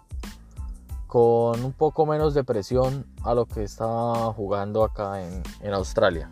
con 1.08 1.64
un 1.64 1.72
poco 1.72 2.04
menos 2.04 2.34
de 2.34 2.44
presión 2.44 3.06
a 3.24 3.34
lo 3.34 3.46
que 3.46 3.64
estaba 3.64 4.30
jugando 4.34 4.84
acá 4.84 5.22
en, 5.22 5.42
en 5.62 5.72
Australia. 5.72 6.30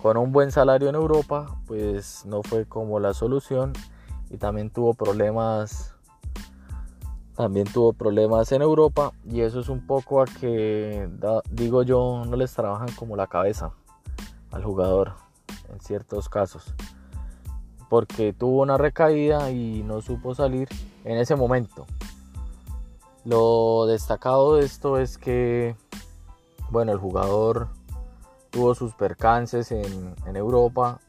Con 0.00 0.16
un 0.16 0.32
buen 0.32 0.50
salario 0.50 0.88
en 0.88 0.94
Europa, 0.94 1.58
pues 1.66 2.24
no 2.24 2.42
fue 2.42 2.64
como 2.64 2.98
la 2.98 3.12
solución 3.12 3.74
y 4.30 4.38
también 4.38 4.70
tuvo 4.70 4.94
problemas 4.94 5.92
también 7.36 7.66
tuvo 7.66 7.92
problemas 7.92 8.50
en 8.52 8.62
Europa 8.62 9.12
y 9.30 9.42
eso 9.42 9.60
es 9.60 9.68
un 9.68 9.86
poco 9.86 10.22
a 10.22 10.24
que 10.24 11.06
digo 11.50 11.82
yo 11.82 12.24
no 12.26 12.34
les 12.34 12.54
trabajan 12.54 12.88
como 12.98 13.14
la 13.14 13.26
cabeza 13.26 13.72
al 14.50 14.64
jugador 14.64 15.25
en 15.72 15.80
ciertos 15.80 16.28
casos 16.28 16.74
porque 17.88 18.32
tuvo 18.32 18.62
una 18.62 18.76
recaída 18.76 19.50
y 19.50 19.82
no 19.82 20.00
supo 20.00 20.34
salir 20.34 20.68
en 21.04 21.18
ese 21.18 21.36
momento. 21.36 21.86
Lo 23.24 23.86
destacado 23.86 24.56
de 24.56 24.64
esto 24.64 24.98
es 24.98 25.18
que 25.18 25.76
bueno 26.70 26.92
el 26.92 26.98
jugador 26.98 27.68
tuvo 28.50 28.74
sus 28.74 28.94
percances 28.94 29.70
en, 29.72 30.14
Europa, 30.36 31.00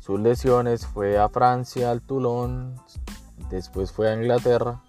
sus 0.00 0.18
lesiones, 0.20 0.86
fue 0.86 1.18
a 1.18 1.28
Francia, 1.28 1.90
al 1.90 2.02
Toulon, 2.02 2.74
después 3.50 3.92
fue 3.92 4.10
a 4.10 4.14
Inglaterra 4.14 4.80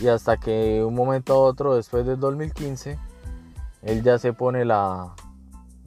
y 0.00 0.08
hasta 0.08 0.36
que 0.36 0.84
un 0.84 0.94
momento 0.94 1.34
a 1.34 1.38
otro, 1.38 1.74
después 1.74 2.04
del 2.06 2.20
2015, 2.20 2.98
él 3.82 4.02
ya 4.02 4.18
se 4.18 4.32
pone 4.32 4.64
la, 4.64 5.14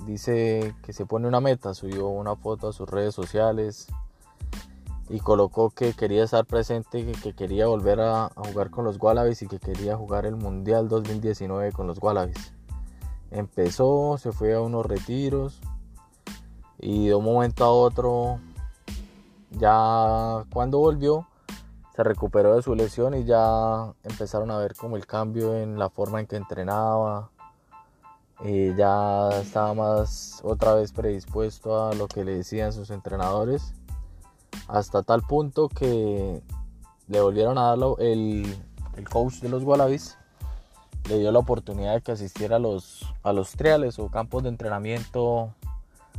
dice 0.06 0.76
que 0.84 0.94
se 0.94 1.06
pone 1.06 1.28
una 1.28 1.42
meta, 1.42 1.74
subió 1.74 2.08
una 2.08 2.36
foto 2.36 2.70
a 2.70 2.74
sus 2.74 2.90
redes 2.90 3.14
sociales 3.14 3.88
y 5.10 5.20
colocó 5.20 5.72
que 5.72 5.94
quería 5.94 6.24
estar 6.24 6.46
presente, 6.46 7.06
que, 7.24 7.34
quería 7.34 7.68
volver 7.68 8.00
a, 8.02 8.30
jugar 8.36 8.70
con 8.70 8.86
los 8.86 8.98
Wallabies 9.02 9.42
y 9.42 9.48
que 9.48 9.60
quería 9.60 9.98
jugar 9.98 10.26
el 10.26 10.36
Mundial 10.36 10.88
2019 10.88 11.72
con 11.72 11.88
los 11.88 12.02
Wallabies 12.02 12.54
empezó, 13.32 14.18
se 14.18 14.32
fue 14.32 14.54
a 14.54 14.62
unos 14.62 14.86
retiros 14.86 15.60
y 16.80 17.08
de 17.08 17.16
un 17.16 17.26
momento 17.26 17.64
a 17.66 17.72
otro, 17.72 18.40
ya 19.52 20.46
cuando 20.52 20.80
volvió, 20.80 21.28
se 21.96 22.04
recuperó 22.04 22.56
de 22.56 22.62
su 22.62 22.76
lesión 22.76 23.14
y 23.14 23.26
ya 23.26 23.94
empezaron 24.04 24.52
a 24.52 24.58
ver 24.58 24.74
como 24.76 24.96
el 24.96 25.06
cambio 25.06 25.56
en 25.56 25.78
la 25.78 25.90
forma 25.90 26.20
en 26.22 26.28
que 26.28 26.38
entrenaba. 26.38 27.32
Y 28.42 28.74
ya 28.76 29.30
estaba 29.42 29.74
más 29.74 30.40
otra 30.44 30.76
vez 30.76 30.92
predispuesto 30.92 31.88
a 31.88 31.94
lo 31.94 32.08
que 32.08 32.24
le 32.24 32.36
decían 32.36 32.74
sus 32.74 32.90
entrenadores. 32.90 33.74
Hasta 34.68 35.04
tal 35.04 35.22
punto 35.22 35.68
que 35.68 36.42
le 37.08 37.22
volvieron 37.22 37.58
a 37.58 37.76
dar 37.76 37.80
el, 38.00 38.56
el 38.96 39.10
coach 39.10 39.36
de 39.36 39.50
los 39.50 39.64
Wallabies 39.64 40.18
le 41.08 41.20
dio 41.20 41.32
la 41.32 41.40
oportunidad 41.40 41.96
de 41.96 42.02
que 42.02 42.12
asistiera 42.12 42.58
a 42.58 42.60
los, 42.60 43.06
a 43.24 43.34
los 43.34 43.52
triales 43.52 43.98
o 44.00 44.10
campos 44.10 44.44
de 44.44 44.50
entrenamiento 44.50 45.54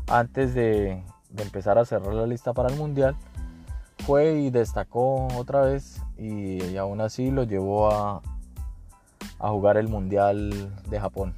antes 0.08 0.54
de, 0.54 1.04
empezar 1.36 1.78
a 1.78 1.84
cerrar 1.84 2.12
la 2.12 2.26
lista 2.26 2.52
para 2.52 2.70
el 2.70 2.76
mundial. 2.76 3.16
Fue 4.04 4.40
y 4.40 4.50
destacó 4.50 5.28
otra 5.36 5.60
vez 5.60 6.02
y, 6.18 6.76
aún 6.76 7.00
así 7.00 7.30
lo 7.30 7.44
llevó 7.44 7.90
a, 7.90 8.20
a 9.38 9.50
jugar 9.50 9.76
el 9.76 9.88
mundial 9.88 10.72
de 10.88 11.00
Japón. 11.00 11.34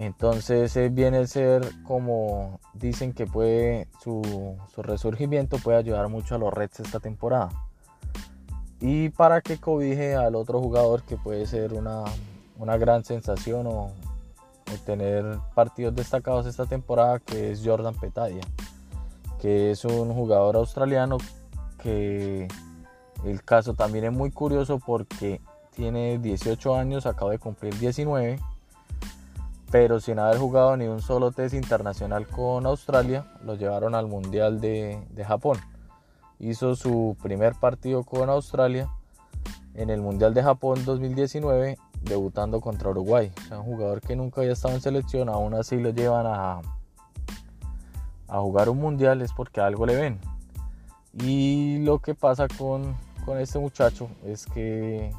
Entonces 0.00 0.74
viene 0.94 1.18
a 1.18 1.26
ser 1.26 1.60
como 1.82 2.58
dicen 2.72 3.12
que 3.12 3.26
puede 3.26 3.86
su, 4.02 4.56
su, 4.74 4.82
resurgimiento 4.82 5.58
puede 5.58 5.76
ayudar 5.76 6.08
mucho 6.08 6.34
a 6.34 6.38
los 6.38 6.54
Reds 6.54 6.80
esta 6.80 7.00
temporada. 7.00 7.50
Y 8.80 9.10
para 9.10 9.42
que 9.42 9.58
cobije 9.58 10.14
al 10.14 10.36
otro 10.36 10.58
jugador 10.58 11.02
que 11.02 11.18
puede 11.18 11.46
ser 11.46 11.74
una, 11.74 12.06
gran 12.78 13.04
sensación 13.04 13.66
o, 13.66 13.92
tener 14.86 15.38
partidos 15.54 15.94
destacados 15.94 16.46
esta 16.46 16.64
temporada 16.64 17.18
que 17.18 17.50
es 17.50 17.60
Jordan 17.62 17.92
Petaya 17.92 18.40
que 19.40 19.72
es 19.72 19.84
un 19.84 20.14
jugador 20.14 20.54
australiano 20.54 21.18
que 21.82 22.46
el 23.24 23.42
caso 23.42 23.74
también 23.74 24.04
es 24.04 24.12
muy 24.12 24.30
curioso 24.30 24.78
porque 24.78 25.40
tiene 25.74 26.18
18 26.18 26.76
años, 26.76 27.06
acaba 27.06 27.32
de 27.32 27.38
cumplir 27.38 27.76
19, 27.78 28.38
pero 29.70 30.00
sin 30.00 30.18
haber 30.18 30.38
jugado 30.38 30.76
ni 30.76 30.86
un 30.86 31.00
solo 31.00 31.30
test 31.30 31.54
internacional 31.54 32.26
con 32.26 32.66
Australia, 32.66 33.26
lo 33.44 33.54
llevaron 33.54 33.94
al 33.94 34.08
Mundial 34.08 34.60
de, 34.60 35.24
Japón. 35.26 35.58
Hizo 36.40 36.74
su 36.74 37.16
primer 37.22 37.54
partido 37.54 38.02
con 38.02 38.30
Australia 38.30 38.88
en 39.74 39.90
el 39.90 40.00
Mundial 40.00 40.34
de 40.34 40.42
Japón 40.42 40.84
2019, 40.84 41.78
debutando 42.02 42.60
contra 42.60 42.90
Uruguay. 42.90 43.30
O 43.36 43.48
sea, 43.48 43.58
un 43.60 43.66
jugador 43.66 44.00
que 44.00 44.16
nunca 44.16 44.40
había 44.40 44.54
estado 44.54 44.74
en 44.74 44.80
selección, 44.80 45.28
aún 45.28 45.54
así 45.54 45.76
lo 45.76 45.90
llevan 45.90 46.26
a, 46.26 46.62
a 48.26 48.40
jugar 48.40 48.70
un 48.70 48.78
mundial 48.78 49.22
es 49.22 49.32
porque 49.32 49.60
algo 49.60 49.86
le 49.86 49.94
ven. 49.94 50.18
Y 51.12 51.78
lo 51.84 52.00
que 52.00 52.14
pasa 52.14 52.48
con, 52.48 52.96
con 53.24 53.38
este 53.38 53.58
muchacho 53.60 54.08
es 54.24 54.46
que 54.46 55.12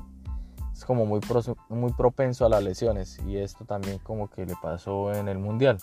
es 0.81 0.85
como 0.85 1.05
muy, 1.05 1.21
muy 1.69 1.93
propenso 1.93 2.43
a 2.43 2.49
las 2.49 2.63
lesiones 2.63 3.19
y 3.27 3.37
esto 3.37 3.65
también 3.65 3.99
como 3.99 4.31
que 4.31 4.47
le 4.47 4.55
pasó 4.59 5.13
en 5.13 5.27
el 5.27 5.37
mundial. 5.37 5.77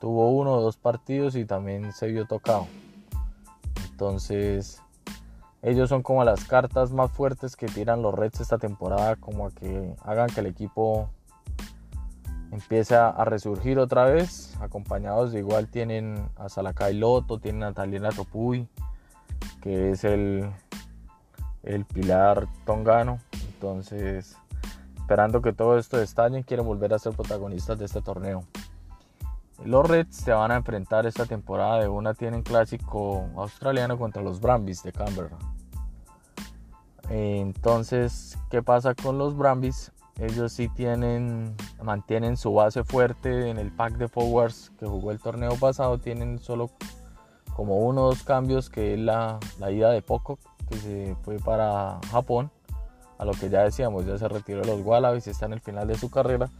Tuvo 0.00 0.30
uno 0.30 0.52
o 0.52 0.60
dos 0.60 0.76
partidos 0.76 1.34
y 1.34 1.44
también 1.44 1.92
se 1.92 2.06
vio 2.06 2.24
tocado. 2.24 2.68
Entonces 3.90 4.80
ellos 5.60 5.88
son 5.88 6.04
como 6.04 6.22
las 6.22 6.44
cartas 6.44 6.92
más 6.92 7.10
fuertes 7.10 7.56
que 7.56 7.66
tiran 7.66 8.00
los 8.00 8.14
Reds 8.14 8.40
esta 8.40 8.58
temporada, 8.58 9.16
como 9.16 9.48
a 9.48 9.50
que 9.50 9.92
hagan 10.04 10.28
que 10.28 10.38
el 10.38 10.46
equipo 10.46 11.10
empiece 12.52 12.94
a 12.94 13.24
resurgir 13.24 13.80
otra 13.80 14.04
vez. 14.04 14.56
Acompañados 14.60 15.32
de 15.32 15.40
igual 15.40 15.66
tienen 15.66 16.28
a 16.36 16.48
Salacay 16.48 16.94
Loto, 16.94 17.40
tienen 17.40 17.64
a 17.64 17.72
Taliena 17.72 18.10
Topuy, 18.10 18.68
que 19.60 19.90
es 19.90 20.04
el, 20.04 20.48
el 21.64 21.84
pilar 21.86 22.46
tongano. 22.64 23.18
Entonces, 23.62 24.36
esperando 24.96 25.40
que 25.40 25.52
todo 25.52 25.78
esto 25.78 26.00
estalle, 26.00 26.42
quieren 26.42 26.66
volver 26.66 26.92
a 26.94 26.98
ser 26.98 27.12
protagonistas 27.12 27.78
de 27.78 27.84
este 27.84 28.02
torneo. 28.02 28.42
Los 29.64 29.88
Reds 29.88 30.16
se 30.16 30.32
van 30.32 30.50
a 30.50 30.56
enfrentar 30.56 31.06
esta 31.06 31.26
temporada 31.26 31.78
de 31.78 31.88
una 31.88 32.12
tienen 32.12 32.42
clásico 32.42 33.28
australiano 33.36 33.96
contra 33.96 34.20
los 34.20 34.40
Brambis 34.40 34.82
de 34.82 34.90
Canberra. 34.90 35.38
Entonces, 37.08 38.36
¿qué 38.50 38.64
pasa 38.64 38.96
con 38.96 39.16
los 39.16 39.36
Brambis? 39.36 39.92
Ellos 40.18 40.52
sí 40.52 40.68
tienen, 40.68 41.54
mantienen 41.80 42.36
su 42.36 42.52
base 42.52 42.82
fuerte 42.82 43.48
en 43.48 43.58
el 43.58 43.70
pack 43.70 43.92
de 43.92 44.08
forwards 44.08 44.72
que 44.76 44.86
jugó 44.86 45.12
el 45.12 45.20
torneo 45.20 45.54
pasado. 45.54 45.98
Tienen 45.98 46.40
solo 46.40 46.68
como 47.54 47.78
uno 47.78 48.06
o 48.06 48.06
dos 48.06 48.24
cambios, 48.24 48.68
que 48.68 48.94
es 48.94 48.98
la, 48.98 49.38
la 49.60 49.70
ida 49.70 49.90
de 49.92 50.02
Poco, 50.02 50.40
que 50.68 50.78
se 50.78 51.16
fue 51.22 51.38
para 51.38 52.00
Japón. 52.10 52.50
A 53.22 53.24
lo 53.24 53.34
que 53.34 53.48
ya 53.48 53.62
decíamos, 53.62 54.04
ya 54.04 54.18
se 54.18 54.26
retiró 54.26 54.64
los 54.64 54.80
Wallabies, 54.80 55.28
está 55.28 55.46
en 55.46 55.52
el 55.52 55.60
final 55.60 55.86
de 55.86 55.94
su 55.94 56.10
carrera. 56.10 56.50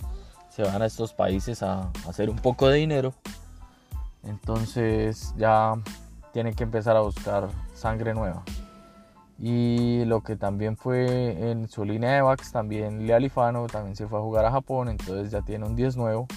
Se 0.48 0.62
van 0.62 0.80
a 0.80 0.86
estos 0.86 1.12
países 1.12 1.60
a, 1.64 1.90
hacer 2.08 2.30
un 2.30 2.36
poco 2.36 2.68
de 2.68 2.76
dinero. 2.76 3.14
Entonces 4.22 5.34
ya 5.36 5.74
tienen 6.32 6.54
que 6.54 6.62
empezar 6.62 6.96
a 6.96 7.00
buscar 7.00 7.48
sangre 7.74 8.14
nueva. 8.14 8.44
Y 9.40 10.04
lo 10.04 10.20
que 10.22 10.36
también 10.36 10.76
fue 10.76 11.50
en 11.50 11.68
su 11.68 11.84
línea 11.84 12.12
de 12.12 12.22
backs, 12.22 12.52
también 12.52 13.08
Lealifano 13.08 13.66
también 13.66 13.96
se 13.96 14.06
fue 14.06 14.20
a 14.20 14.22
jugar 14.22 14.44
a 14.44 14.52
Japón, 14.52 14.88
entonces 14.88 15.32
ya 15.32 15.42
tiene 15.42 15.66
un 15.66 15.74
10 15.74 15.96
nuevo, 15.96 16.28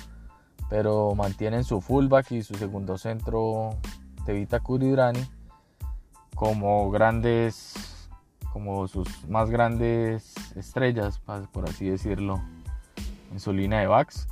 pero 0.71 1.13
mantienen 1.13 1.63
su 1.63 1.81
fullback 1.81 2.31
y 2.31 2.41
su 2.41 2.55
segundo 2.55 2.97
centro 2.97 3.77
Tevita 4.25 4.59
Kuridrani 4.59 5.23
como 6.33 6.89
grandes, 6.89 7.94
como 8.55 8.87
sus 8.87 9.27
más 9.27 9.49
grandes 9.49 10.33
estrellas, 10.55 11.19
por 11.51 11.67
así 11.67 11.89
decirlo, 11.89 12.41
en 13.33 13.41
su 13.41 13.51
línea 13.51 13.81
de 13.81 13.87
backs. 13.87 14.29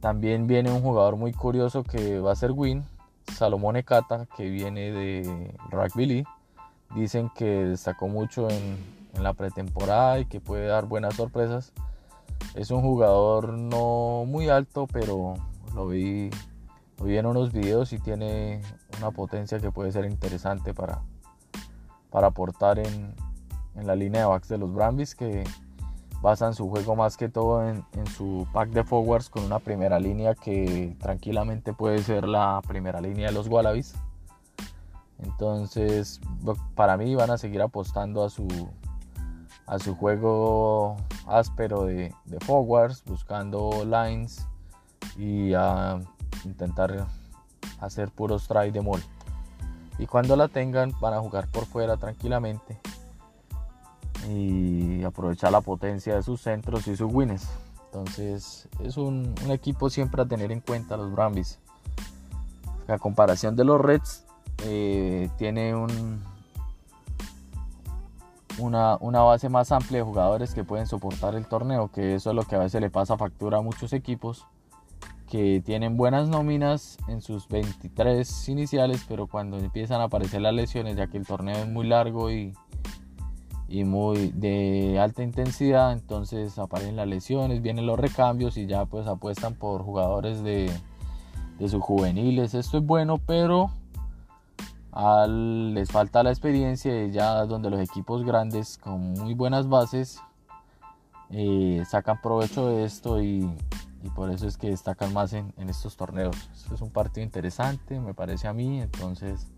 También 0.00 0.46
viene 0.46 0.70
un 0.70 0.82
jugador 0.82 1.16
muy 1.16 1.32
curioso 1.32 1.82
que 1.82 2.20
va 2.20 2.32
a 2.32 2.36
ser 2.36 2.52
Win, 2.52 2.84
Salomón 3.32 3.76
Ekata, 3.76 4.26
que 4.36 4.50
viene 4.50 4.92
de 4.92 5.56
Rugby 5.70 6.04
League 6.04 6.26
Dicen 6.94 7.30
que 7.34 7.46
destacó 7.46 8.06
mucho 8.06 8.50
en, 8.50 8.76
la 9.18 9.32
pretemporada 9.32 10.18
y 10.18 10.26
que 10.26 10.40
puede 10.40 10.66
dar 10.66 10.84
buenas 10.84 11.14
sorpresas. 11.14 11.72
Es 12.54 12.70
un 12.70 12.82
jugador 12.82 13.48
no 13.54 14.24
muy 14.26 14.50
alto, 14.50 14.86
pero 14.92 15.36
lo 15.74 15.88
vi, 15.88 16.28
lo 16.98 17.06
vi 17.06 17.16
en 17.16 17.24
unos 17.24 17.50
videos 17.50 17.94
y 17.94 17.98
tiene 17.98 18.60
una 18.98 19.10
potencia 19.10 19.58
que 19.58 19.70
puede 19.70 19.90
ser 19.90 20.04
interesante 20.04 20.74
para, 20.74 21.00
para 22.10 22.26
aportar 22.26 22.78
en, 22.78 23.14
la 23.82 23.94
línea 23.94 24.22
de 24.22 24.26
backs 24.26 24.48
de 24.48 24.58
los 24.58 24.72
Brambis 24.72 25.14
que 25.14 25.44
basan 26.24 26.54
su 26.54 26.70
juego 26.70 26.96
más 26.96 27.16
que 27.16 27.28
todo 27.28 27.68
en, 27.68 27.84
en, 27.92 28.06
su 28.06 28.46
pack 28.52 28.70
de 28.70 28.82
forwards 28.82 29.28
con 29.28 29.44
una 29.44 29.58
primera 29.58 29.98
línea 30.00 30.34
que 30.34 30.96
tranquilamente 30.98 31.74
puede 31.74 31.98
ser 31.98 32.26
la 32.26 32.62
primera 32.66 33.00
línea 33.00 33.26
de 33.26 33.34
los 33.34 33.46
Wallabies. 33.48 33.94
Entonces, 35.18 36.20
para 36.74 36.96
mí 36.96 37.14
van 37.14 37.30
a 37.30 37.38
seguir 37.38 37.60
apostando 37.62 38.24
a 38.24 38.30
su, 38.30 38.46
a 39.66 39.78
su 39.78 39.94
juego 39.94 40.96
áspero 41.26 41.84
de, 41.84 42.14
forwards, 42.40 43.02
buscando 43.04 43.84
lines 43.84 44.46
y 45.16 45.54
a 45.54 46.00
intentar 46.44 47.06
hacer 47.80 48.10
puros 48.10 48.48
try 48.48 48.70
de 48.70 48.80
mall. 48.80 49.02
Y 49.98 50.06
cuando 50.06 50.36
la 50.36 50.48
tengan, 50.48 50.92
van 51.00 51.14
a 51.14 51.20
jugar 51.20 51.48
por 51.48 51.66
fuera 51.66 51.96
tranquilamente 51.96 52.78
y 54.28 55.02
aprovechar 55.04 55.52
la 55.52 55.60
potencia 55.60 56.14
de 56.16 56.22
sus 56.22 56.40
centros 56.40 56.86
y 56.86 56.96
sus 56.96 57.12
wins. 57.12 57.48
Entonces, 57.86 58.68
es 58.80 58.96
un, 58.96 59.34
equipo 59.50 59.88
siempre 59.90 60.22
a 60.22 60.26
tener 60.26 60.50
en 60.50 60.60
cuenta 60.60 60.96
los 60.96 61.12
Brambis. 61.12 61.58
A 62.88 62.98
comparación 62.98 63.56
de 63.56 63.64
los 63.64 63.80
Reds, 63.80 64.24
eh, 64.64 65.30
tiene 65.38 65.74
un, 65.74 66.20
una, 68.58 68.96
una, 69.00 69.20
base 69.22 69.48
más 69.48 69.72
amplia 69.72 69.98
de 70.00 70.04
jugadores 70.04 70.54
que 70.54 70.64
pueden 70.64 70.86
soportar 70.86 71.34
el 71.34 71.46
torneo, 71.46 71.90
que 71.92 72.14
eso 72.14 72.30
es 72.30 72.36
lo 72.36 72.42
que 72.42 72.56
a 72.56 72.58
veces 72.58 72.80
le 72.80 72.90
pasa 72.90 73.16
factura 73.16 73.58
a 73.58 73.62
muchos 73.62 73.92
equipos 73.92 74.46
que 75.30 75.62
tienen 75.64 75.96
buenas 75.96 76.28
nóminas 76.28 76.98
en 77.08 77.20
sus 77.20 77.48
23 77.48 78.48
iniciales, 78.48 79.04
pero 79.08 79.26
cuando 79.26 79.58
empiezan 79.58 80.00
a 80.00 80.04
aparecer 80.04 80.40
las 80.40 80.54
lesiones, 80.54 80.96
ya 80.96 81.06
que 81.06 81.16
el 81.16 81.26
torneo 81.26 81.56
es 81.56 81.68
muy 81.68 81.86
largo 81.86 82.30
y, 82.30 82.54
y 83.68 83.84
muy 83.84 84.28
de 84.28 84.98
alta 85.00 85.22
intensidad, 85.22 85.92
entonces 85.92 86.58
aparecen 86.58 86.96
las 86.96 87.08
lesiones, 87.08 87.62
vienen 87.62 87.86
los 87.86 87.98
recambios 87.98 88.56
y 88.56 88.66
ya 88.66 88.84
pues 88.84 89.06
apuestan 89.06 89.54
por 89.54 89.82
jugadores 89.82 90.42
de, 90.42 90.70
de 91.58 91.68
sus 91.68 91.82
juveniles. 91.82 92.54
Esto 92.54 92.78
es 92.78 92.84
bueno, 92.84 93.18
pero 93.18 93.70
les 95.26 95.90
falta 95.90 96.22
la 96.22 96.30
experiencia 96.30 97.06
ya 97.08 97.44
donde 97.46 97.68
los 97.68 97.80
equipos 97.80 98.24
grandes 98.24 98.78
con 98.78 99.14
muy 99.14 99.34
buenas 99.34 99.68
bases 99.68 100.20
eh, 101.30 101.82
sacan 101.88 102.20
provecho 102.20 102.68
de 102.68 102.84
esto 102.84 103.20
y, 103.20 103.50
por 104.14 104.30
eso 104.30 104.46
es 104.46 104.58
que 104.58 104.68
destacan 104.68 105.12
más 105.14 105.32
en, 105.32 105.52
estos 105.56 105.96
torneos. 105.96 106.36
Esto 106.54 106.74
es 106.74 106.80
un 106.82 106.90
partido 106.90 107.24
interesante, 107.24 107.98
me 107.98 108.12
parece 108.12 108.46
a 108.46 108.52
mí, 108.52 108.80
entonces 108.82 109.48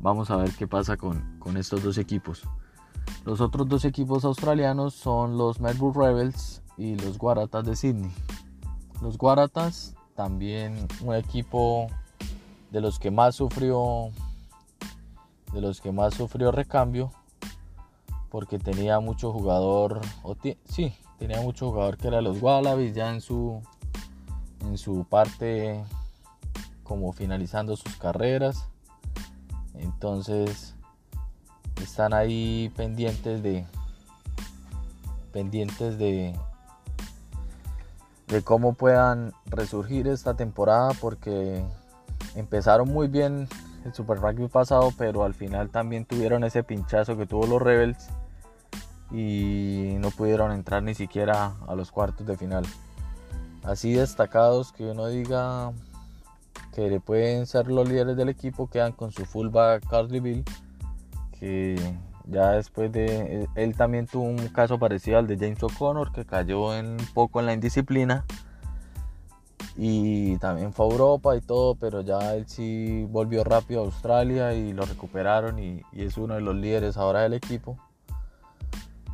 vamos 0.00 0.30
a 0.30 0.36
ver 0.36 0.50
qué 0.52 0.66
pasa 0.66 0.96
con, 0.96 1.38
con 1.38 1.56
estos 1.56 1.82
dos 1.82 1.98
equipos. 1.98 2.42
Los 3.24 3.40
otros 3.40 3.68
dos 3.68 3.84
equipos 3.84 4.24
australianos 4.24 4.94
son 4.94 5.36
los 5.36 5.60
Melbourne 5.60 6.06
Rebels 6.06 6.62
y 6.76 6.96
los 6.96 7.18
Guaratas 7.18 7.64
de 7.64 7.76
Sydney. 7.76 8.12
Los 9.00 9.18
Guaratas 9.18 9.94
también 10.14 10.88
un 11.02 11.14
equipo 11.14 11.88
de 12.70 12.80
los 12.80 12.98
que 12.98 13.10
más 13.10 13.36
sufrió 13.36 14.10
de 15.52 15.60
los 15.60 15.80
que 15.80 15.92
más 15.92 16.14
sufrió 16.14 16.50
recambio 16.50 17.12
porque 18.30 18.58
tenía 18.58 18.98
mucho 18.98 19.32
jugador 19.32 20.00
sí 20.64 20.94
tenía 21.18 21.40
mucho 21.40 21.70
jugador 21.70 21.96
que 21.96 22.08
era 22.08 22.20
los 22.20 22.42
Wallabies 22.42 22.94
ya 22.94 23.12
en 23.12 23.20
su 23.20 23.62
en 24.62 24.78
su 24.78 25.04
parte 25.04 25.84
como 26.82 27.12
finalizando 27.12 27.76
sus 27.76 27.94
carreras 27.96 28.68
entonces 29.78 30.74
están 31.82 32.14
ahí 32.14 32.72
pendientes 32.76 33.42
de 33.42 33.66
pendientes 35.32 35.98
de 35.98 36.34
de 38.28 38.42
cómo 38.42 38.74
puedan 38.74 39.32
resurgir 39.46 40.08
esta 40.08 40.34
temporada 40.34 40.90
porque 41.00 41.64
empezaron 42.34 42.88
muy 42.88 43.08
bien 43.08 43.48
el 43.84 43.94
Super 43.94 44.18
Rugby 44.18 44.48
pasado, 44.48 44.92
pero 44.98 45.24
al 45.24 45.34
final 45.34 45.70
también 45.70 46.04
tuvieron 46.04 46.42
ese 46.42 46.64
pinchazo 46.64 47.16
que 47.16 47.26
tuvo 47.26 47.46
los 47.46 47.62
Rebels 47.62 48.08
y 49.12 49.94
no 50.00 50.10
pudieron 50.10 50.50
entrar 50.50 50.82
ni 50.82 50.94
siquiera 50.94 51.52
a 51.68 51.74
los 51.76 51.92
cuartos 51.92 52.26
de 52.26 52.36
final. 52.36 52.64
Así 53.62 53.92
destacados 53.92 54.72
que 54.72 54.84
uno 54.84 55.06
diga 55.06 55.72
que 56.76 57.00
pueden 57.00 57.46
ser 57.46 57.68
los 57.68 57.88
líderes 57.88 58.18
del 58.18 58.28
equipo 58.28 58.68
quedan 58.68 58.92
con 58.92 59.10
su 59.10 59.24
fullback 59.24 59.88
Carly 59.88 60.20
Bill, 60.20 60.44
que 61.40 61.74
ya 62.26 62.50
después 62.50 62.92
de 62.92 63.48
él 63.54 63.74
también 63.74 64.06
tuvo 64.06 64.24
un 64.24 64.48
caso 64.48 64.78
parecido 64.78 65.16
al 65.16 65.26
de 65.26 65.38
James 65.38 65.62
O'Connor 65.62 66.12
que 66.12 66.26
cayó 66.26 66.78
un 66.78 66.98
poco 67.14 67.40
en 67.40 67.46
la 67.46 67.54
indisciplina 67.54 68.26
y 69.74 70.36
también 70.36 70.74
fue 70.74 70.84
a 70.84 70.90
Europa 70.90 71.34
y 71.34 71.40
todo, 71.40 71.76
pero 71.76 72.02
ya 72.02 72.34
él 72.34 72.46
sí 72.46 73.06
volvió 73.08 73.42
rápido 73.42 73.80
a 73.80 73.84
Australia 73.86 74.52
y 74.52 74.74
lo 74.74 74.84
recuperaron 74.84 75.58
y, 75.58 75.80
es 75.92 76.18
uno 76.18 76.34
de 76.34 76.42
los 76.42 76.56
líderes 76.56 76.98
ahora 76.98 77.22
del 77.22 77.32
equipo. 77.32 77.78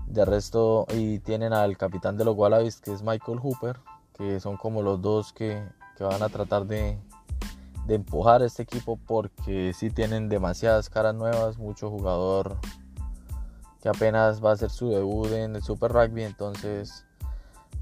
De 0.08 0.24
resto, 0.24 0.86
y 0.92 1.20
tienen 1.20 1.52
al 1.52 1.76
capitán 1.78 2.16
de 2.16 2.24
los 2.24 2.36
Wallabies 2.36 2.80
que 2.80 2.92
es 2.92 3.02
Michael 3.02 3.38
Hooper, 3.40 3.78
que 4.18 4.40
son 4.40 4.56
como 4.56 4.82
los 4.82 5.00
dos 5.00 5.32
que, 5.32 5.62
van 6.00 6.22
a 6.24 6.28
tratar 6.28 6.66
de, 6.66 6.98
de 7.86 7.94
empujar 7.96 8.42
este 8.42 8.62
equipo 8.62 8.98
porque 9.06 9.72
sí 9.74 9.90
tienen 9.90 10.28
demasiadas 10.28 10.88
caras 10.88 11.14
nuevas, 11.14 11.58
mucho 11.58 11.90
jugador 11.90 12.58
que 13.80 13.88
apenas 13.88 14.42
va 14.42 14.50
a 14.50 14.52
hacer 14.52 14.70
su 14.70 14.90
debut 14.90 15.32
en 15.32 15.56
el 15.56 15.62
Super 15.62 15.92
Rugby, 15.92 16.22
entonces 16.22 17.04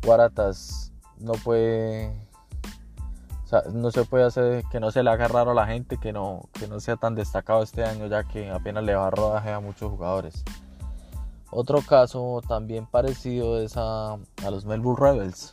Guaratas 0.02 0.92
no 1.18 1.32
puede 1.32 2.14
no 3.72 3.90
se 3.90 4.04
puede 4.04 4.24
hacer 4.24 4.64
que 4.70 4.80
no 4.80 4.90
se 4.90 5.02
le 5.02 5.10
haga 5.10 5.28
raro 5.28 5.50
a 5.50 5.54
la 5.54 5.66
gente 5.66 5.98
que 5.98 6.12
no, 6.12 6.48
que 6.52 6.68
no 6.68 6.80
sea 6.80 6.96
tan 6.96 7.14
destacado 7.14 7.62
este 7.62 7.84
año, 7.84 8.06
ya 8.06 8.24
que 8.24 8.48
apenas 8.50 8.84
le 8.84 8.94
va 8.94 9.10
rodaje 9.10 9.52
a 9.52 9.60
muchos 9.60 9.90
jugadores. 9.90 10.44
Otro 11.50 11.82
caso 11.82 12.40
también 12.46 12.86
parecido 12.86 13.60
es 13.60 13.72
a, 13.76 14.18
los 14.48 14.64
Melbourne 14.64 15.04
Rebels, 15.04 15.52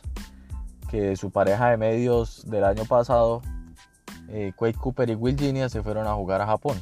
que 0.88 1.16
su 1.16 1.30
pareja 1.30 1.70
de 1.70 1.76
medios 1.76 2.48
del 2.48 2.64
año 2.64 2.84
pasado, 2.84 3.42
eh, 4.28 4.52
Cooper 4.56 5.10
y 5.10 5.14
Virginia, 5.14 5.68
se 5.68 5.82
fueron 5.82 6.06
a 6.06 6.14
jugar 6.14 6.40
a 6.40 6.46
Japón. 6.46 6.80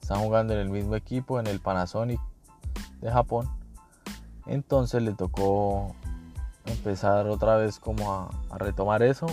Están 0.00 0.20
jugando 0.20 0.52
en 0.52 0.60
el 0.60 0.70
mismo 0.70 0.96
equipo, 0.96 1.40
en 1.40 1.46
el 1.46 1.60
Panasonic 1.60 2.20
de 3.00 3.10
Japón. 3.10 3.48
Entonces 4.46 5.02
le 5.02 5.12
tocó 5.12 5.94
empezar 6.66 7.26
otra 7.28 7.56
vez 7.56 7.78
como 7.78 8.30
a 8.50 8.58
retomar 8.58 9.02
eso 9.02 9.26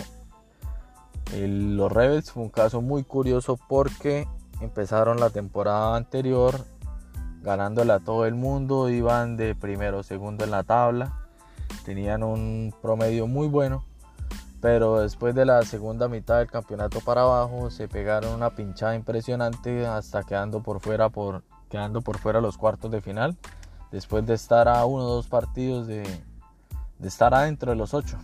los 1.38 1.90
Rebels 1.90 2.30
fue 2.30 2.42
un 2.42 2.50
caso 2.50 2.82
muy 2.82 3.04
curioso 3.04 3.58
porque 3.68 4.26
empezaron 4.60 5.18
la 5.18 5.30
temporada 5.30 5.96
anterior 5.96 6.60
ganándole 7.42 7.92
a 7.92 7.98
todo 7.98 8.26
el 8.26 8.34
mundo, 8.34 8.88
iban 8.88 9.36
de 9.36 9.54
primero 9.54 9.98
o 9.98 10.02
segundo 10.02 10.44
en 10.44 10.50
la 10.50 10.62
tabla, 10.62 11.26
tenían 11.84 12.22
un 12.22 12.72
promedio 12.80 13.26
muy 13.26 13.48
bueno, 13.48 13.84
pero 14.62 15.00
después 15.00 15.34
de 15.34 15.44
la 15.44 15.60
segunda 15.62 16.08
mitad 16.08 16.38
del 16.38 16.50
campeonato 16.50 17.00
para 17.00 17.22
abajo 17.22 17.70
se 17.70 17.88
pegaron 17.88 18.32
una 18.32 18.54
pinchada 18.54 18.94
impresionante 18.94 19.86
hasta 19.86 20.22
quedando 20.22 20.62
por 20.62 20.80
fuera 20.80 21.10
por 21.10 21.42
quedando 21.68 22.00
por 22.00 22.18
fuera 22.18 22.40
los 22.40 22.56
cuartos 22.56 22.90
de 22.90 23.00
final, 23.00 23.36
después 23.90 24.24
de 24.24 24.34
estar 24.34 24.68
a 24.68 24.84
uno 24.86 25.04
o 25.04 25.14
dos 25.14 25.26
partidos 25.26 25.86
de, 25.86 26.04
de 26.98 27.08
estar 27.08 27.34
adentro 27.34 27.72
de 27.72 27.76
los 27.76 27.92
ocho 27.92 28.18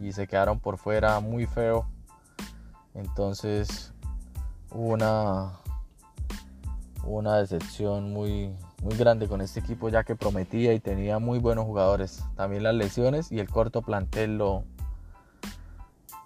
y 0.00 0.12
se 0.12 0.26
quedaron 0.26 0.60
por 0.60 0.78
fuera 0.78 1.20
muy 1.20 1.46
feo 1.46 1.86
entonces 2.94 3.92
hubo 4.70 4.92
una, 4.94 5.58
una 7.04 7.38
decepción 7.38 8.12
muy, 8.12 8.54
muy 8.82 8.96
grande 8.96 9.26
con 9.26 9.40
este 9.40 9.60
equipo 9.60 9.88
ya 9.88 10.04
que 10.04 10.14
prometía 10.14 10.72
y 10.74 10.80
tenía 10.80 11.18
muy 11.18 11.40
buenos 11.40 11.64
jugadores. 11.64 12.24
También 12.36 12.62
las 12.62 12.74
lesiones 12.74 13.32
y 13.32 13.40
el 13.40 13.48
corto 13.48 13.82
plantel 13.82 14.38
lo, 14.38 14.64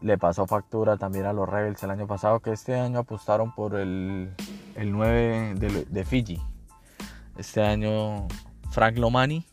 le 0.00 0.18
pasó 0.18 0.46
factura 0.46 0.96
también 0.96 1.26
a 1.26 1.32
los 1.32 1.48
Rebels 1.48 1.82
el 1.82 1.90
año 1.90 2.06
pasado 2.06 2.40
que 2.40 2.52
este 2.52 2.78
año 2.78 3.00
apostaron 3.00 3.52
por 3.54 3.74
el, 3.74 4.30
el 4.74 4.92
9 4.92 5.54
de, 5.56 6.04
Fiji. 6.04 6.40
Este 7.36 7.62
año 7.62 8.28
Frank 8.70 8.96
Lomani, 8.96 9.44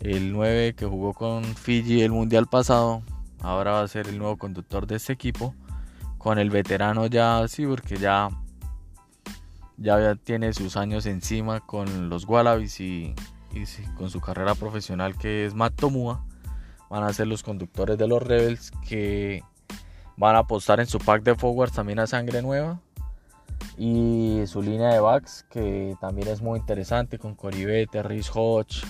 el 0.00 0.32
9 0.32 0.74
que 0.74 0.86
jugó 0.86 1.12
con 1.12 1.44
Fiji 1.44 2.02
el 2.02 2.12
mundial 2.12 2.46
pasado, 2.46 3.02
ahora 3.40 3.72
va 3.72 3.82
a 3.82 3.88
ser 3.88 4.08
el 4.08 4.18
nuevo 4.18 4.36
conductor 4.36 4.86
de 4.86 4.96
este 4.96 5.12
equipo 5.12 5.54
con 6.20 6.38
el 6.38 6.50
veterano 6.50 7.06
ya 7.06 7.46
sí, 7.48 7.66
porque 7.66 7.96
ya, 7.96 8.28
ya 9.78 10.14
tiene 10.16 10.52
sus 10.52 10.76
años 10.76 11.06
encima 11.06 11.60
con 11.60 12.10
los 12.10 12.26
Wallabies 12.26 12.78
y, 12.80 13.14
con 13.96 14.10
su 14.10 14.20
carrera 14.20 14.54
profesional 14.54 15.16
que 15.16 15.46
es 15.46 15.54
Matt 15.54 15.76
Tomua. 15.76 16.24
Van 16.90 17.04
a 17.04 17.12
ser 17.14 17.28
los 17.28 17.42
conductores 17.42 17.96
de 17.96 18.06
los 18.06 18.22
Rebels 18.22 18.72
que 18.86 19.42
van 20.16 20.36
a 20.36 20.40
apostar 20.40 20.80
en 20.80 20.86
su 20.86 20.98
pack 20.98 21.22
de 21.22 21.34
forwards 21.34 21.72
también 21.72 22.00
a 22.00 22.06
sangre 22.06 22.42
nueva. 22.42 22.78
Y 23.78 24.42
su 24.46 24.60
línea 24.60 24.88
de 24.88 25.00
backs 25.00 25.46
que 25.48 25.96
también 26.00 26.28
es 26.28 26.42
muy 26.42 26.58
interesante 26.58 27.18
con 27.18 27.34
Coribete, 27.34 28.02
Rhys 28.02 28.30
Hodge, 28.34 28.84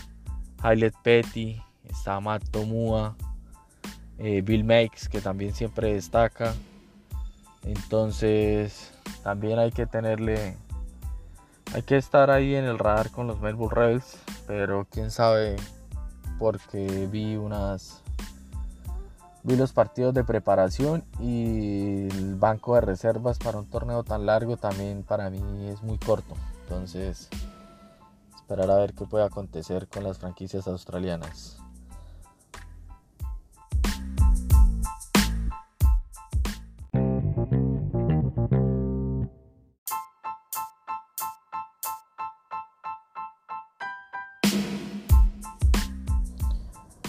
Hailet 0.62 0.94
Petty, 1.04 1.62
está 1.88 2.18
Matt 2.18 2.42
Tomua, 2.50 3.16
eh, 4.18 4.42
Bill 4.42 4.64
Makes 4.64 5.08
que 5.08 5.20
también 5.20 5.54
siempre 5.54 5.94
destaca. 5.94 6.54
Entonces 7.64 8.92
también 9.22 9.58
hay 9.58 9.70
que 9.70 9.86
tenerle, 9.86 10.56
hay 11.74 11.82
que 11.82 11.96
estar 11.96 12.30
ahí 12.30 12.54
en 12.54 12.64
el 12.64 12.78
radar 12.78 13.10
con 13.10 13.26
los 13.26 13.40
Melbourne 13.40 13.74
Rebels, 13.74 14.18
pero 14.46 14.86
quién 14.90 15.10
sabe 15.10 15.56
porque 16.40 17.06
vi 17.06 17.36
unas, 17.36 18.00
vi 19.42 19.56
los 19.56 19.72
partidos 19.74 20.14
de 20.14 20.24
preparación 20.24 21.04
y 21.20 22.08
el 22.08 22.34
banco 22.36 22.74
de 22.74 22.80
reservas 22.80 23.38
para 23.38 23.58
un 23.58 23.66
torneo 23.66 24.02
tan 24.04 24.24
largo 24.24 24.56
también 24.56 25.02
para 25.02 25.28
mí 25.28 25.68
es 25.68 25.82
muy 25.82 25.98
corto. 25.98 26.34
Entonces 26.62 27.28
esperar 28.34 28.70
a 28.70 28.76
ver 28.76 28.94
qué 28.94 29.04
puede 29.04 29.24
acontecer 29.24 29.86
con 29.86 30.02
las 30.02 30.18
franquicias 30.18 30.66
australianas. 30.66 31.59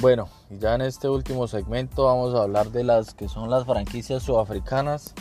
Bueno, 0.02 0.30
ya 0.50 0.74
en 0.74 0.82
este 0.82 1.08
último 1.10 1.48
segmento 1.48 2.06
vamos 2.06 2.34
a 2.34 2.42
hablar 2.42 2.72
de 2.72 2.84
las 2.84 3.14
que 3.14 3.30
son 3.30 3.52
las 3.52 3.66
franquicias 3.66 4.24
sudafricanas, 4.24 5.14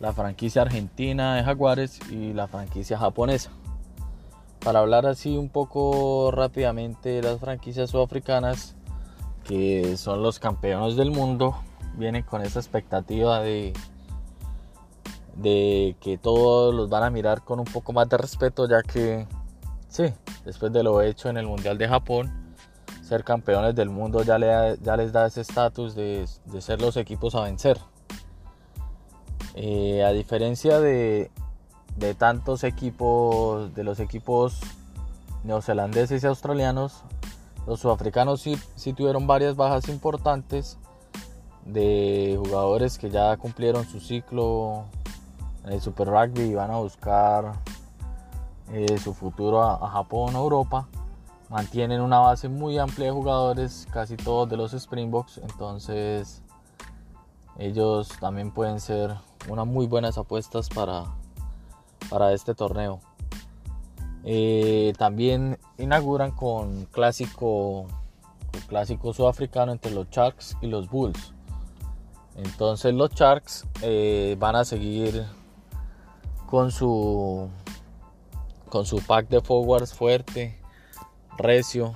la 0.00 0.14
franquicia 0.14 0.62
argentina 0.62 1.36
de 1.36 1.44
Jaguares 1.44 2.00
y 2.10 2.32
la 2.32 2.48
franquicia 2.48 2.96
japonesa. 2.96 3.50
Para 4.60 4.78
hablar 4.78 5.04
así 5.04 5.36
un 5.36 5.50
poco 5.50 6.30
rápidamente 6.30 7.10
de 7.10 7.22
las 7.22 7.38
franquicias 7.38 7.90
sudafricanas, 7.90 8.74
que 9.44 9.98
son 9.98 10.22
los 10.22 10.38
campeones 10.38 10.96
del 10.96 11.10
mundo, 11.10 11.58
vienen 11.98 12.22
con 12.22 12.40
esa 12.40 12.60
expectativa 12.60 13.40
de, 13.40 13.74
de 15.36 15.96
que 16.00 16.16
todos 16.16 16.74
los 16.74 16.88
van 16.88 17.02
a 17.02 17.10
mirar 17.10 17.44
con 17.44 17.60
un 17.60 17.66
poco 17.66 17.92
más 17.92 18.08
de 18.08 18.16
respeto, 18.16 18.66
ya 18.66 18.82
que, 18.82 19.26
sí, 19.86 20.14
después 20.46 20.72
de 20.72 20.82
lo 20.82 21.02
hecho 21.02 21.28
en 21.28 21.36
el 21.36 21.46
Mundial 21.46 21.76
de 21.76 21.88
Japón, 21.88 22.43
ser 23.04 23.22
campeones 23.22 23.74
del 23.74 23.90
mundo 23.90 24.22
ya, 24.22 24.38
les 24.38 25.12
da 25.12 25.26
ese 25.26 25.42
estatus 25.42 25.94
de, 25.94 26.26
ser 26.60 26.80
los 26.80 26.96
equipos 26.96 27.34
a 27.34 27.42
vencer. 27.42 27.78
Eh, 29.54 30.02
a 30.02 30.10
diferencia 30.10 30.80
de, 30.80 31.30
tantos 32.18 32.64
equipos, 32.64 33.74
de 33.74 33.84
los 33.84 34.00
equipos 34.00 34.58
neozelandeses 35.44 36.24
y 36.24 36.26
australianos, 36.26 37.02
los 37.66 37.80
sudafricanos 37.80 38.40
sí, 38.40 38.58
sí, 38.74 38.92
tuvieron 38.92 39.26
varias 39.26 39.54
bajas 39.54 39.88
importantes 39.88 40.78
de 41.66 42.38
jugadores 42.38 42.98
que 42.98 43.10
ya 43.10 43.36
cumplieron 43.36 43.86
su 43.86 44.00
ciclo 44.00 44.84
en 45.64 45.72
el 45.72 45.80
Super 45.80 46.08
Rugby 46.08 46.42
y 46.42 46.54
van 46.54 46.70
a 46.70 46.76
buscar 46.76 47.52
eh, 48.72 48.98
su 48.98 49.14
futuro 49.14 49.62
a, 49.62 49.74
a 49.74 49.88
Japón 49.90 50.36
o 50.36 50.40
Europa 50.40 50.88
mantienen 51.54 52.00
una 52.00 52.18
base 52.18 52.48
muy 52.48 52.78
amplia 52.78 53.06
de 53.06 53.12
jugadores, 53.12 53.86
casi 53.92 54.16
todos 54.16 54.48
de 54.48 54.56
los 54.56 54.74
Springboks, 54.74 55.38
entonces 55.38 56.42
ellos 57.60 58.08
también 58.18 58.50
pueden 58.50 58.80
ser 58.80 59.14
unas 59.48 59.64
muy 59.64 59.86
buenas 59.86 60.18
apuestas 60.18 60.68
para, 60.68 61.04
para 62.10 62.32
este 62.32 62.56
torneo. 62.56 62.98
Eh, 64.24 64.94
también 64.98 65.56
inauguran 65.78 66.32
con 66.32 66.86
clásico, 66.86 67.86
clásico 68.66 69.12
sudafricano 69.12 69.70
entre 69.70 69.92
los 69.92 70.10
Sharks 70.10 70.56
y 70.60 70.66
los 70.66 70.90
Bulls. 70.90 71.34
Entonces 72.34 72.92
los 72.92 73.12
Sharks 73.12 73.64
eh, 73.80 74.34
van 74.40 74.56
a 74.56 74.64
seguir 74.64 75.24
con 76.50 76.72
su 76.72 77.48
con 78.68 78.84
su 78.84 78.96
pack 78.96 79.28
de 79.28 79.40
forwards 79.40 79.94
fuerte 79.94 80.63
recio 81.38 81.92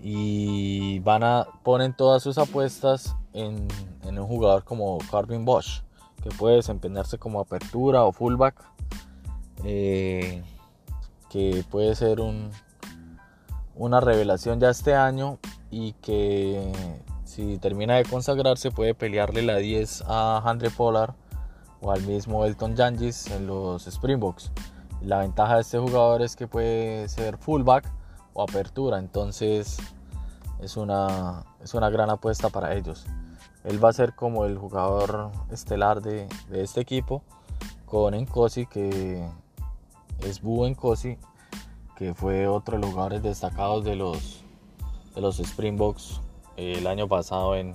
y 0.00 0.98
van 1.00 1.22
a 1.22 1.46
ponen 1.62 1.94
todas 1.94 2.22
sus 2.22 2.38
apuestas 2.38 3.16
en, 3.32 3.68
un 4.02 4.26
jugador 4.26 4.64
como 4.64 4.98
Carvin 5.10 5.44
Bosch 5.44 5.82
que 6.22 6.30
puede 6.30 6.56
desempeñarse 6.56 7.18
como 7.18 7.40
apertura 7.40 8.04
o 8.04 8.12
fullback 8.12 8.54
eh, 9.64 10.42
que 11.30 11.64
puede 11.70 11.94
ser 11.94 12.20
un, 12.20 12.50
una 13.74 14.00
revelación 14.00 14.60
ya 14.60 14.70
este 14.70 14.94
año 14.94 15.38
y 15.70 15.92
que 15.94 16.70
si 17.24 17.58
termina 17.58 17.96
de 17.96 18.04
consagrarse 18.04 18.70
puede 18.70 18.94
pelearle 18.94 19.42
la 19.42 19.56
10 19.56 20.04
a 20.06 20.42
Andre 20.44 20.70
Pollard 20.70 21.14
o 21.80 21.90
al 21.90 22.02
mismo 22.02 22.44
Elton 22.44 22.76
Jangis 22.76 23.26
en 23.30 23.46
los 23.46 23.86
Springboks. 23.86 24.52
La 25.02 25.18
ventaja 25.18 25.56
de 25.56 25.60
este 25.62 25.78
jugador 25.78 26.22
es 26.22 26.36
que 26.36 26.46
puede 26.46 27.08
ser 27.08 27.36
fullback 27.36 27.90
o 28.34 28.42
apertura, 28.42 28.98
entonces 28.98 29.78
es 30.60 30.76
una, 30.76 31.44
es 31.62 31.74
una 31.74 31.88
gran 31.90 32.10
apuesta 32.10 32.50
para 32.50 32.74
ellos. 32.74 33.06
Él 33.64 33.82
va 33.82 33.88
a 33.88 33.92
ser 33.94 34.14
como 34.14 34.44
el 34.44 34.58
jugador 34.58 35.30
estelar 35.50 36.02
de, 36.02 36.28
este 36.52 36.80
equipo 36.80 37.22
con 37.86 38.12
Encosi 38.12 38.66
que 38.66 39.26
es 40.20 40.42
Bu 40.42 40.66
Encosi 40.66 41.16
que 41.96 42.12
fue 42.12 42.46
otro 42.46 42.76
de 42.76 42.82
los 42.82 42.90
jugadores 42.90 43.22
destacados 43.22 43.84
de 43.84 43.96
los, 43.96 44.42
de 45.14 45.20
los 45.20 45.38
Springboks 45.38 46.20
el 46.56 46.86
año 46.86 47.08
pasado 47.08 47.56
en, 47.56 47.74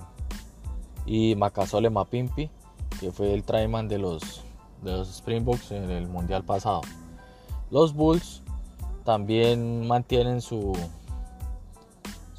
y 1.06 1.34
Macasole 1.34 1.90
Mapimpi 1.90 2.50
que 3.00 3.10
fue 3.10 3.32
el 3.32 3.42
tryman 3.42 3.88
de 3.88 3.98
los, 3.98 4.42
de 4.82 4.92
los 4.92 5.08
Springboks 5.08 5.72
en 5.72 5.90
el 5.90 6.06
mundial 6.06 6.44
pasado. 6.44 6.82
Los 7.70 7.94
Bulls 7.94 8.42
también 9.04 9.86
mantienen 9.86 10.40
su, 10.40 10.72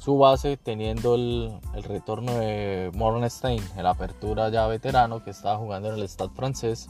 su 0.02 0.18
base 0.18 0.56
teniendo 0.56 1.14
el, 1.14 1.60
retorno 1.84 2.32
de 2.34 2.90
Mornstein, 2.94 3.62
el 3.76 3.86
apertura 3.86 4.48
ya 4.48 4.66
veterano 4.66 5.22
que 5.22 5.30
estaba 5.30 5.58
jugando 5.58 5.92
en 5.92 6.00
el 6.00 6.08
Stade 6.08 6.34
francés 6.34 6.88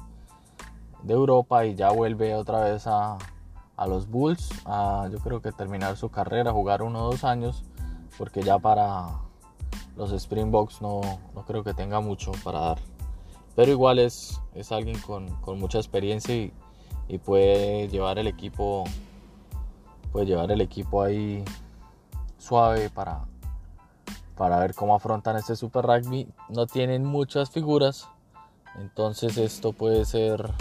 de 1.03 1.15
Europa 1.15 1.67
y 1.67 1.75
ya 1.75 1.91
vuelve 1.91 2.35
otra 2.35 2.61
vez 2.61 2.87
a, 2.87 3.19
los 3.87 4.09
Bulls 4.09 4.49
a 4.65 5.09
yo 5.13 5.19
creo 5.19 5.43
que 5.43 5.51
terminar 5.51 5.97
su 5.97 6.09
carrera, 6.09 6.53
jugar 6.53 6.83
uno 6.83 7.01
o 7.01 7.11
dos 7.11 7.25
años, 7.25 7.65
porque 8.17 8.43
ya 8.43 8.59
para 8.59 9.09
los 9.97 10.13
Springboks 10.13 10.81
no, 10.81 11.01
no 11.35 11.45
creo 11.45 11.65
que 11.65 11.75
tenga 11.75 12.01
mucho 12.01 12.33
para 12.45 12.61
dar. 12.61 12.79
Pero 13.57 13.73
igual 13.73 13.99
es, 13.99 14.41
es 14.55 14.73
alguien 14.73 14.99
con, 15.01 15.29
con 15.41 15.59
mucha 15.59 15.79
experiencia 15.79 16.35
y, 16.35 16.53
y 17.09 17.19
puede 17.19 17.89
llevar 17.89 18.19
el 18.19 18.27
equipo 18.27 18.85
puede 20.13 20.27
llevar 20.27 20.53
el 20.53 20.61
equipo 20.61 21.03
ahí 21.03 21.43
suave 22.39 22.91
para, 22.91 23.25
para 24.37 24.59
ver 24.59 24.75
cómo 24.75 24.95
afrontan 24.95 25.37
este 25.37 25.57
Super 25.57 25.87
Rugby. 25.87 26.29
No 26.51 26.67
tienen 26.67 27.05
muchas 27.05 27.51
figuras, 27.51 28.09
entonces 28.79 29.39
esto 29.39 29.73
puede 29.73 30.05
ser 30.05 30.53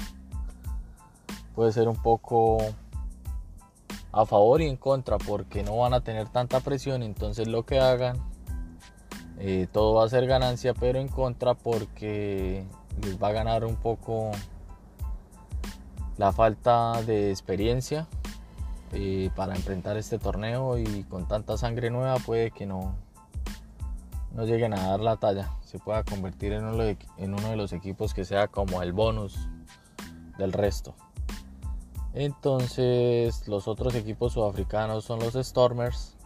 puede 1.53 1.73
ser 1.73 1.89
un 1.89 2.01
poco 2.01 2.59
a 4.13 4.25
favor 4.25 4.61
y 4.61 4.67
en 4.67 4.77
contra 4.77 5.17
porque 5.17 5.63
no 5.63 5.77
van 5.77 5.93
a 5.93 6.01
tener 6.01 6.29
tanta 6.29 6.61
presión, 6.61 7.03
entonces 7.03 7.47
lo 7.47 7.65
que 7.65 7.79
hagan 7.79 8.17
eh, 9.37 9.67
todo 9.71 9.95
va 9.95 10.05
a 10.05 10.09
ser 10.09 10.27
ganancia, 10.27 10.73
pero 10.73 10.99
en 10.99 11.09
contra 11.09 11.55
porque 11.55 12.65
les 13.01 13.21
va 13.21 13.29
a 13.29 13.31
ganar 13.31 13.65
un 13.65 13.75
poco 13.75 14.31
la 16.17 16.31
falta 16.31 17.01
de 17.03 17.31
experiencia 17.31 18.07
eh, 18.93 19.29
para 19.35 19.55
enfrentar 19.55 19.95
este 19.97 20.19
torneo 20.19 20.77
y 20.77 21.03
con 21.05 21.27
tanta 21.27 21.57
sangre 21.57 21.89
nueva 21.89 22.17
puede 22.17 22.51
que 22.51 22.65
no, 22.65 22.95
no 24.33 24.45
lleguen 24.45 24.73
a 24.73 24.87
dar 24.87 24.99
la 24.99 25.17
talla, 25.17 25.51
se 25.63 25.79
pueda 25.79 26.03
convertir 26.03 26.53
en 26.53 26.65
uno, 26.65 26.83
de, 26.83 26.97
en 27.17 27.33
uno 27.33 27.49
de 27.49 27.55
los 27.55 27.71
equipos 27.71 28.13
que 28.13 28.25
sea 28.25 28.47
como 28.47 28.81
el 28.81 28.91
bonus 28.91 29.47
del 30.37 30.51
resto. 30.51 30.93
Entonces 32.13 33.47
los 33.47 33.67
otros 33.69 33.95
equipos 33.95 34.33
sudafricanos 34.33 35.05
son 35.05 35.19
los 35.19 35.33
Stormers 35.33 36.17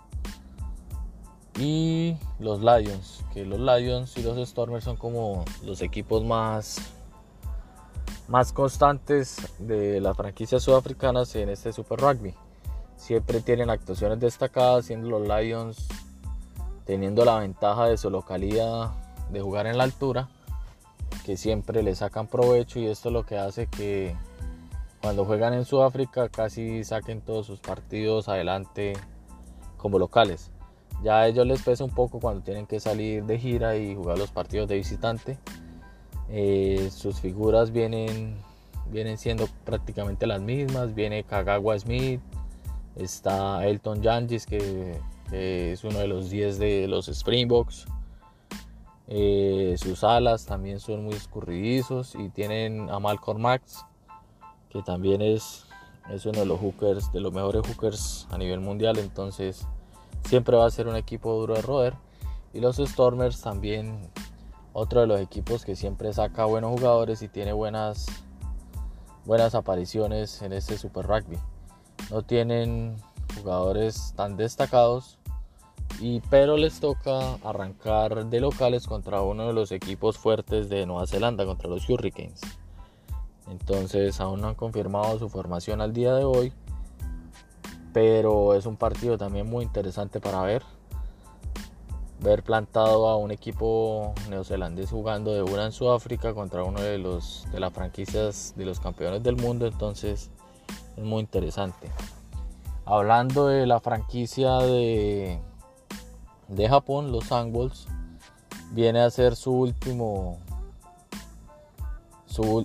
y 1.60 2.18
los 2.40 2.62
Lions, 2.62 3.24
que 3.32 3.46
los 3.46 3.60
Lions 3.60 4.18
y 4.18 4.24
los 4.24 4.50
Stormers 4.50 4.84
son 4.84 4.98
como 4.98 5.46
los 5.64 5.82
equipos 5.82 6.24
más 6.24 6.78
más 8.28 8.52
constantes 8.52 9.54
de 9.60 10.02
las 10.02 10.18
franquicias 10.18 10.64
sudafricanas 10.64 11.36
en 11.36 11.50
este 11.50 11.72
Super 11.72 12.00
Rugby. 12.00 12.34
Siempre 13.06 13.40
tienen 13.40 13.70
actuaciones 13.70 14.20
destacadas, 14.20 14.86
siendo 14.86 15.08
los 15.12 15.28
Lions 15.28 15.88
teniendo 16.86 17.24
la 17.24 17.38
ventaja 17.38 17.86
de 17.86 17.98
su 17.98 18.10
localidad 18.10 18.94
de 19.32 19.42
jugar 19.42 19.68
en 19.68 19.78
la 19.78 19.84
altura, 19.84 20.28
que 21.24 21.38
siempre 21.38 21.84
le 21.84 21.94
sacan 21.94 22.26
provecho 22.26 22.80
y 22.80 22.88
esto 22.88 23.10
es 23.10 23.14
lo 23.14 23.24
que 23.24 23.38
hace 23.38 23.68
que 23.68 24.16
cuando 25.04 25.24
juegan 25.24 25.54
en 25.54 25.66
Sudáfrica 25.66 26.30
casi 26.30 26.84
saquen 26.84 27.22
todos 27.22 27.46
sus 27.46 27.60
partidos 27.60 28.28
adelante 28.28 28.94
como 29.78 30.00
locales. 30.00 30.50
Ya 31.04 31.20
a 31.20 31.28
ellos 31.28 31.46
les 31.46 31.62
pesa 31.62 31.84
un 31.84 31.94
poco 31.94 32.20
cuando 32.20 32.42
tienen 32.42 32.66
que 32.66 32.80
salir 32.80 33.24
de 33.26 33.38
gira 33.38 33.76
y 33.78 33.94
jugar 33.94 34.18
los 34.18 34.32
partidos 34.32 34.68
de 34.68 34.78
visitante 34.78 35.38
eh, 36.30 36.90
sus 36.92 37.20
figuras 37.20 37.72
vienen, 37.72 38.36
vienen 38.90 39.20
siendo 39.20 39.48
prácticamente 39.64 40.26
las 40.26 40.42
mismas. 40.42 40.96
Viene 40.96 41.24
Kagawa 41.24 41.78
Smith, 41.78 42.20
está 42.96 43.66
Elton 43.66 44.04
Jangis, 44.04 44.46
que, 44.46 45.00
es 45.32 45.84
uno 45.84 46.00
de 46.00 46.08
los 46.08 46.30
10 46.30 46.60
de 46.60 46.88
los 46.88 47.08
Springboks. 47.08 47.86
Eh, 49.08 49.76
sus 49.78 50.04
alas 50.04 50.46
también 50.46 50.80
son 50.80 51.04
muy 51.04 51.14
escurridizos 51.14 52.16
y 52.16 52.30
tienen 52.30 52.90
a 52.90 53.00
Malcolm 53.00 53.42
Max, 53.42 53.86
que 54.70 54.82
también 54.82 55.22
es, 55.22 55.66
es 56.10 56.26
uno 56.26 56.40
de 56.40 56.46
los 56.46 56.60
hookers, 56.60 57.12
de 57.12 57.20
los 57.20 57.34
mejores 57.34 57.62
hookers 57.68 58.28
a 58.32 58.38
nivel 58.38 58.60
mundial. 58.60 58.98
Entonces 58.98 59.68
siempre 60.26 60.56
va 60.58 60.66
a 60.66 60.72
ser 60.72 60.88
un 60.88 60.96
equipo 60.96 61.34
duro 61.34 61.56
de 61.56 61.62
roer. 61.62 61.94
Y 62.54 62.62
los 62.62 62.78
Stormers 62.78 63.42
también 63.42 64.10
otro 64.72 65.02
de 65.02 65.08
los 65.08 65.20
equipos 65.20 65.66
que 65.66 65.76
siempre 65.76 66.12
saca 66.14 66.46
buenos 66.46 66.72
jugadores 66.72 67.22
y 67.22 67.28
tiene 67.28 67.54
buenas, 67.54 68.08
buenas 69.26 69.56
apariciones 69.56 70.42
en 70.42 70.54
este 70.54 70.78
Super 70.78 71.06
Rugby. 71.06 71.38
No 72.12 72.22
tienen 72.22 72.96
jugadores 73.36 74.14
tan 74.16 74.38
destacados, 74.38 75.18
y, 76.00 76.20
pero 76.30 76.58
les 76.58 76.80
toca 76.80 77.36
arrancar 77.44 78.26
de 78.26 78.40
locales 78.42 78.88
contra 78.88 79.22
uno 79.22 79.48
de 79.48 79.54
los 79.54 79.72
equipos 79.72 80.18
fuertes 80.18 80.70
de 80.70 80.86
Nueva 80.86 81.08
Zelanda, 81.08 81.46
contra 81.46 81.70
los 81.70 81.90
Hurricanes. 81.90 82.42
Entonces 83.50 84.20
aún 84.20 84.42
no 84.42 84.48
han 84.48 84.56
confirmado 84.56 85.20
su 85.20 85.30
formación 85.30 85.82
al 85.82 85.94
día 85.94 86.14
de 86.14 86.26
hoy, 86.26 86.52
pero 87.94 88.56
es 88.56 88.66
un 88.66 88.76
partido 88.76 89.18
también 89.18 89.48
muy 89.48 89.64
interesante 89.64 90.20
para 90.20 90.42
ver 90.42 90.64
ver 92.20 92.44
plantado 92.44 93.08
a 93.08 93.18
un 93.18 93.32
equipo 93.32 94.14
neozelandés 94.30 94.90
jugando 94.90 95.34
de 95.34 95.44
una 95.44 95.66
en 95.66 95.72
Sudáfrica 95.72 96.34
contra 96.34 96.64
uno 96.64 96.82
de 96.82 96.98
los 96.98 97.46
de 97.52 97.60
las 97.60 97.74
franquicias 97.74 98.54
de 98.56 98.66
los 98.66 98.80
campeones 98.80 99.22
del 99.22 99.36
mundo 99.36 99.68
entonces 99.68 100.32
es 100.98 101.04
muy 101.04 101.22
interesante. 101.22 101.90
Hablando 102.86 103.48
de 103.48 103.66
la 103.66 103.80
franquicia 103.80 104.58
de 104.58 105.40
de 106.48 106.70
Japón 106.70 107.12
los 107.12 107.32
Angles 107.32 107.88
viene 108.72 109.02
a 109.02 109.10
ser 109.10 109.36
su 109.36 109.52
último 109.52 110.38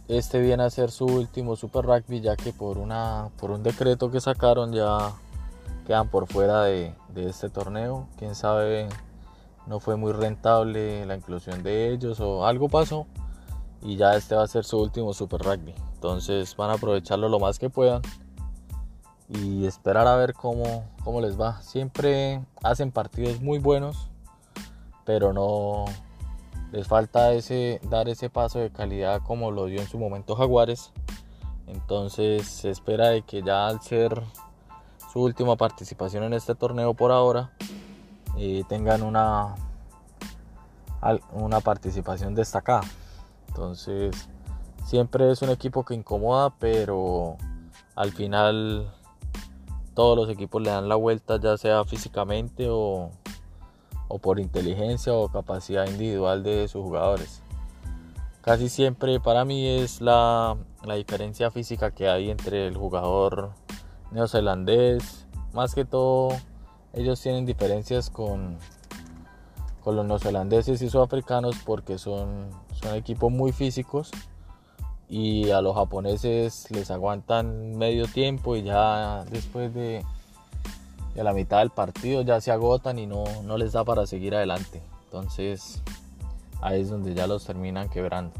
este 0.08 0.40
viene 0.40 0.64
a 0.64 0.70
ser 0.70 0.90
su 0.90 1.06
último 1.06 1.54
Super 1.54 1.84
Rugby 1.84 2.20
ya 2.20 2.36
que 2.36 2.52
por 2.52 2.76
una 2.76 3.30
por 3.38 3.52
un 3.52 3.62
decreto 3.62 4.10
que 4.10 4.20
sacaron 4.20 4.72
ya 4.72 5.12
quedan 5.86 6.08
por 6.08 6.26
fuera 6.26 6.64
de, 6.64 6.94
de 7.14 7.28
este 7.28 7.48
torneo. 7.48 8.08
Quién 8.18 8.34
sabe 8.34 8.88
no 9.66 9.78
fue 9.78 9.96
muy 9.96 10.12
rentable 10.12 11.06
la 11.06 11.14
inclusión 11.14 11.62
de 11.62 11.92
ellos 11.92 12.18
o 12.20 12.44
algo 12.44 12.68
pasó 12.68 13.06
y 13.82 13.96
ya 13.96 14.14
este 14.14 14.34
va 14.34 14.44
a 14.44 14.48
ser 14.48 14.64
su 14.64 14.78
último 14.78 15.12
Super 15.12 15.40
Rugby. 15.40 15.74
Entonces 15.94 16.56
van 16.56 16.70
a 16.70 16.74
aprovecharlo 16.74 17.28
lo 17.28 17.38
más 17.38 17.58
que 17.58 17.70
puedan 17.70 18.02
y 19.28 19.66
esperar 19.66 20.06
a 20.06 20.16
ver 20.16 20.34
cómo, 20.34 20.84
cómo 21.04 21.20
les 21.20 21.40
va. 21.40 21.62
Siempre 21.62 22.44
hacen 22.62 22.90
partidos 22.90 23.40
muy 23.40 23.58
buenos, 23.58 24.08
pero 25.04 25.32
no 25.32 25.84
les 26.72 26.86
falta 26.86 27.32
ese, 27.32 27.80
dar 27.88 28.08
ese 28.08 28.30
paso 28.30 28.58
de 28.58 28.70
calidad 28.70 29.22
como 29.22 29.50
lo 29.50 29.66
dio 29.66 29.80
en 29.80 29.88
su 29.88 29.98
momento 29.98 30.36
Jaguares. 30.36 30.92
Entonces 31.66 32.46
se 32.46 32.70
espera 32.70 33.08
de 33.08 33.22
que 33.22 33.42
ya 33.42 33.68
al 33.68 33.80
ser 33.80 34.22
su 35.12 35.20
última 35.20 35.56
participación 35.56 36.24
en 36.24 36.34
este 36.34 36.54
torneo 36.54 36.94
por 36.94 37.12
ahora, 37.12 37.50
tengan 38.68 39.02
una, 39.02 39.54
una 41.32 41.60
participación 41.60 42.34
destacada. 42.34 42.82
Entonces, 43.60 44.26
siempre 44.86 45.30
es 45.30 45.42
un 45.42 45.50
equipo 45.50 45.84
que 45.84 45.92
incomoda, 45.92 46.48
pero 46.58 47.36
al 47.94 48.10
final 48.10 48.90
todos 49.92 50.16
los 50.16 50.30
equipos 50.30 50.62
le 50.62 50.70
dan 50.70 50.88
la 50.88 50.94
vuelta, 50.94 51.38
ya 51.38 51.58
sea 51.58 51.84
físicamente 51.84 52.68
o, 52.70 53.10
o 54.08 54.18
por 54.18 54.40
inteligencia 54.40 55.12
o 55.12 55.28
capacidad 55.28 55.86
individual 55.86 56.42
de 56.42 56.68
sus 56.68 56.82
jugadores. 56.82 57.42
Casi 58.40 58.70
siempre 58.70 59.20
para 59.20 59.44
mí 59.44 59.66
es 59.66 60.00
la, 60.00 60.56
la 60.82 60.94
diferencia 60.94 61.50
física 61.50 61.90
que 61.90 62.08
hay 62.08 62.30
entre 62.30 62.66
el 62.66 62.78
jugador 62.78 63.50
neozelandés. 64.10 65.26
Más 65.52 65.74
que 65.74 65.84
todo, 65.84 66.30
ellos 66.94 67.20
tienen 67.20 67.44
diferencias 67.44 68.08
con, 68.08 68.56
con 69.84 69.96
los 69.96 70.06
neozelandeses 70.06 70.80
y 70.80 70.88
sudafricanos 70.88 71.56
porque 71.66 71.98
son, 71.98 72.48
son 72.80 72.94
equipos 72.94 73.30
muy 73.30 73.52
físicos 73.52 74.10
y 75.08 75.50
a 75.50 75.60
los 75.60 75.74
japoneses 75.74 76.70
les 76.70 76.90
aguantan 76.90 77.76
medio 77.76 78.06
tiempo 78.06 78.56
y 78.56 78.62
ya 78.62 79.24
después 79.30 79.74
de, 79.74 80.04
de 81.14 81.24
la 81.24 81.32
mitad 81.32 81.58
del 81.58 81.70
partido 81.70 82.22
ya 82.22 82.40
se 82.40 82.52
agotan 82.52 82.98
y 82.98 83.06
no, 83.06 83.24
no 83.42 83.56
les 83.58 83.72
da 83.72 83.84
para 83.84 84.06
seguir 84.06 84.34
adelante. 84.34 84.82
Entonces 85.04 85.82
ahí 86.62 86.80
es 86.80 86.90
donde 86.90 87.14
ya 87.14 87.26
los 87.26 87.44
terminan 87.44 87.88
quebrando. 87.88 88.34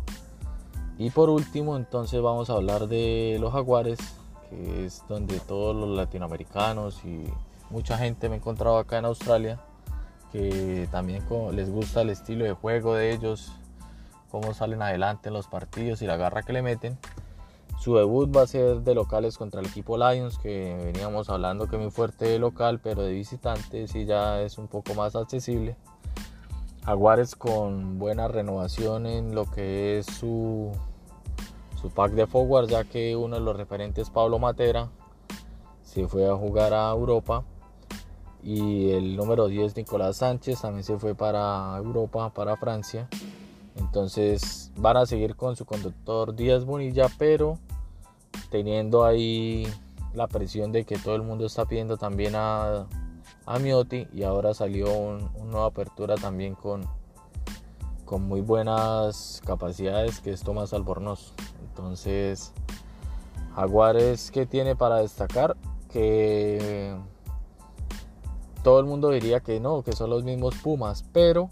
Y 0.98 1.11
por 1.11 1.31
último 1.31 1.76
entonces 1.76 2.20
vamos 2.20 2.50
a 2.50 2.55
hablar 2.55 2.87
de 2.87 3.38
los 3.40 3.53
jaguares, 3.53 3.98
que 4.48 4.87
es 4.87 5.03
donde 5.09 5.40
todos 5.40 5.74
los 5.74 5.96
latinoamericanos 5.96 7.05
y 7.05 7.24
mucha 7.70 7.98
gente 7.98 8.29
me 8.29 8.37
he 8.37 8.38
encontrado 8.38 8.79
acá 8.79 8.98
en 8.98 9.07
Australia 9.07 9.61
que 10.33 10.88
también 10.90 11.24
les 11.53 11.70
gusta 11.70 12.03
el 12.03 12.11
estilo 12.11 12.44
de 12.44 12.53
juego 12.53 12.94
de 12.94 13.12
ellos, 13.12 13.53
cómo 14.30 14.54
salen 14.54 14.82
adelante 14.82 15.28
en 15.28 15.34
los 15.34 15.46
partidos 15.48 16.02
y 16.02 16.06
la 16.06 16.16
garra 16.16 16.42
que 16.42 16.52
le 16.52 16.62
meten. 16.62 16.98
Su 17.80 17.96
debut 17.96 18.34
va 18.34 18.42
a 18.42 18.46
ser 18.46 18.82
de 18.82 18.94
locales 18.94 19.38
contra 19.38 19.60
el 19.60 19.66
equipo 19.66 19.96
Lions, 19.96 20.38
que 20.38 20.78
veníamos 20.84 21.30
hablando 21.30 21.66
que 21.66 21.76
es 21.76 21.82
muy 21.82 21.90
fuerte 21.90 22.26
de 22.26 22.38
local, 22.38 22.78
pero 22.82 23.02
de 23.02 23.12
visitantes 23.12 23.94
y 23.94 24.04
ya 24.04 24.42
es 24.42 24.58
un 24.58 24.68
poco 24.68 24.94
más 24.94 25.16
accesible. 25.16 25.76
Jaguares 26.84 27.36
con 27.36 27.98
buena 27.98 28.28
renovación 28.28 29.06
en 29.06 29.34
lo 29.34 29.50
que 29.50 29.98
es 29.98 30.06
su, 30.06 30.72
su 31.80 31.90
pack 31.90 32.12
de 32.12 32.26
forward, 32.26 32.68
ya 32.68 32.84
que 32.84 33.16
uno 33.16 33.36
de 33.36 33.42
los 33.42 33.56
referentes, 33.56 34.10
Pablo 34.10 34.38
Matera, 34.38 34.90
se 35.82 36.06
fue 36.06 36.28
a 36.28 36.36
jugar 36.36 36.72
a 36.74 36.90
Europa 36.90 37.44
y 38.42 38.90
el 38.90 39.16
número 39.16 39.48
10 39.48 39.76
Nicolás 39.76 40.18
Sánchez 40.18 40.60
también 40.60 40.84
se 40.84 40.98
fue 40.98 41.14
para 41.14 41.76
Europa, 41.76 42.30
para 42.32 42.56
Francia. 42.56 43.08
Entonces 43.90 44.70
van 44.76 44.98
a 44.98 45.05
seguir 45.05 45.35
con 45.35 45.57
su 45.57 45.64
conductor 45.64 46.37
Díaz 46.37 46.64
Bonilla, 46.64 47.09
pero 47.18 47.59
teniendo 48.48 49.05
ahí 49.05 49.66
la 50.14 50.29
presión 50.29 50.70
de 50.70 50.85
que 50.85 50.96
todo 50.96 51.16
el 51.16 51.22
mundo 51.22 51.44
está 51.44 51.64
pidiendo 51.64 51.96
también 51.96 52.35
a, 52.37 52.87
Miotti 53.61 54.07
y 54.14 54.22
ahora 54.22 54.55
salió 54.55 54.96
una 54.96 55.29
nueva 55.44 55.66
apertura 55.66 56.14
también 56.14 56.55
con, 56.55 56.87
con 58.05 58.22
muy 58.29 58.42
buenas 58.42 59.42
capacidades 59.44 60.20
que 60.20 60.31
es 60.31 60.44
Tomás 60.44 60.72
Albornoz. 60.72 61.35
Entonces, 61.68 62.53
Jaguares 63.57 64.31
que 64.31 64.46
tiene 64.46 64.76
para 64.76 64.98
destacar 64.98 65.57
que 65.88 66.96
todo 68.62 68.79
el 68.79 68.87
mundo 68.87 69.11
diría 69.11 69.40
que 69.40 69.59
no, 69.59 69.83
que 69.83 69.94
son 69.94 70.11
los 70.11 70.22
mismos 70.22 70.55
Pumas, 70.62 71.05
pero 71.12 71.50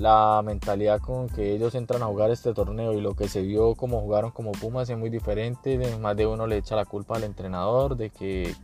la 0.00 0.40
mentalidad 0.42 0.98
con 0.98 1.28
que 1.28 1.52
ellos 1.52 1.74
entran 1.74 2.02
a 2.02 2.06
jugar 2.06 2.30
este 2.30 2.54
torneo 2.54 2.94
y 2.94 3.02
lo 3.02 3.14
que 3.14 3.28
se 3.28 3.42
vio 3.42 3.74
como 3.74 4.00
jugaron 4.00 4.30
como 4.30 4.52
Pumas 4.52 4.88
es 4.88 4.96
muy 4.96 5.10
diferente. 5.10 5.78
Más 5.98 6.16
de 6.16 6.26
uno 6.26 6.46
le 6.46 6.56
echa 6.56 6.74
la 6.74 6.86
culpa 6.86 7.16
al 7.16 7.24
entrenador 7.24 7.98
de 7.98 8.08
que 8.08 8.54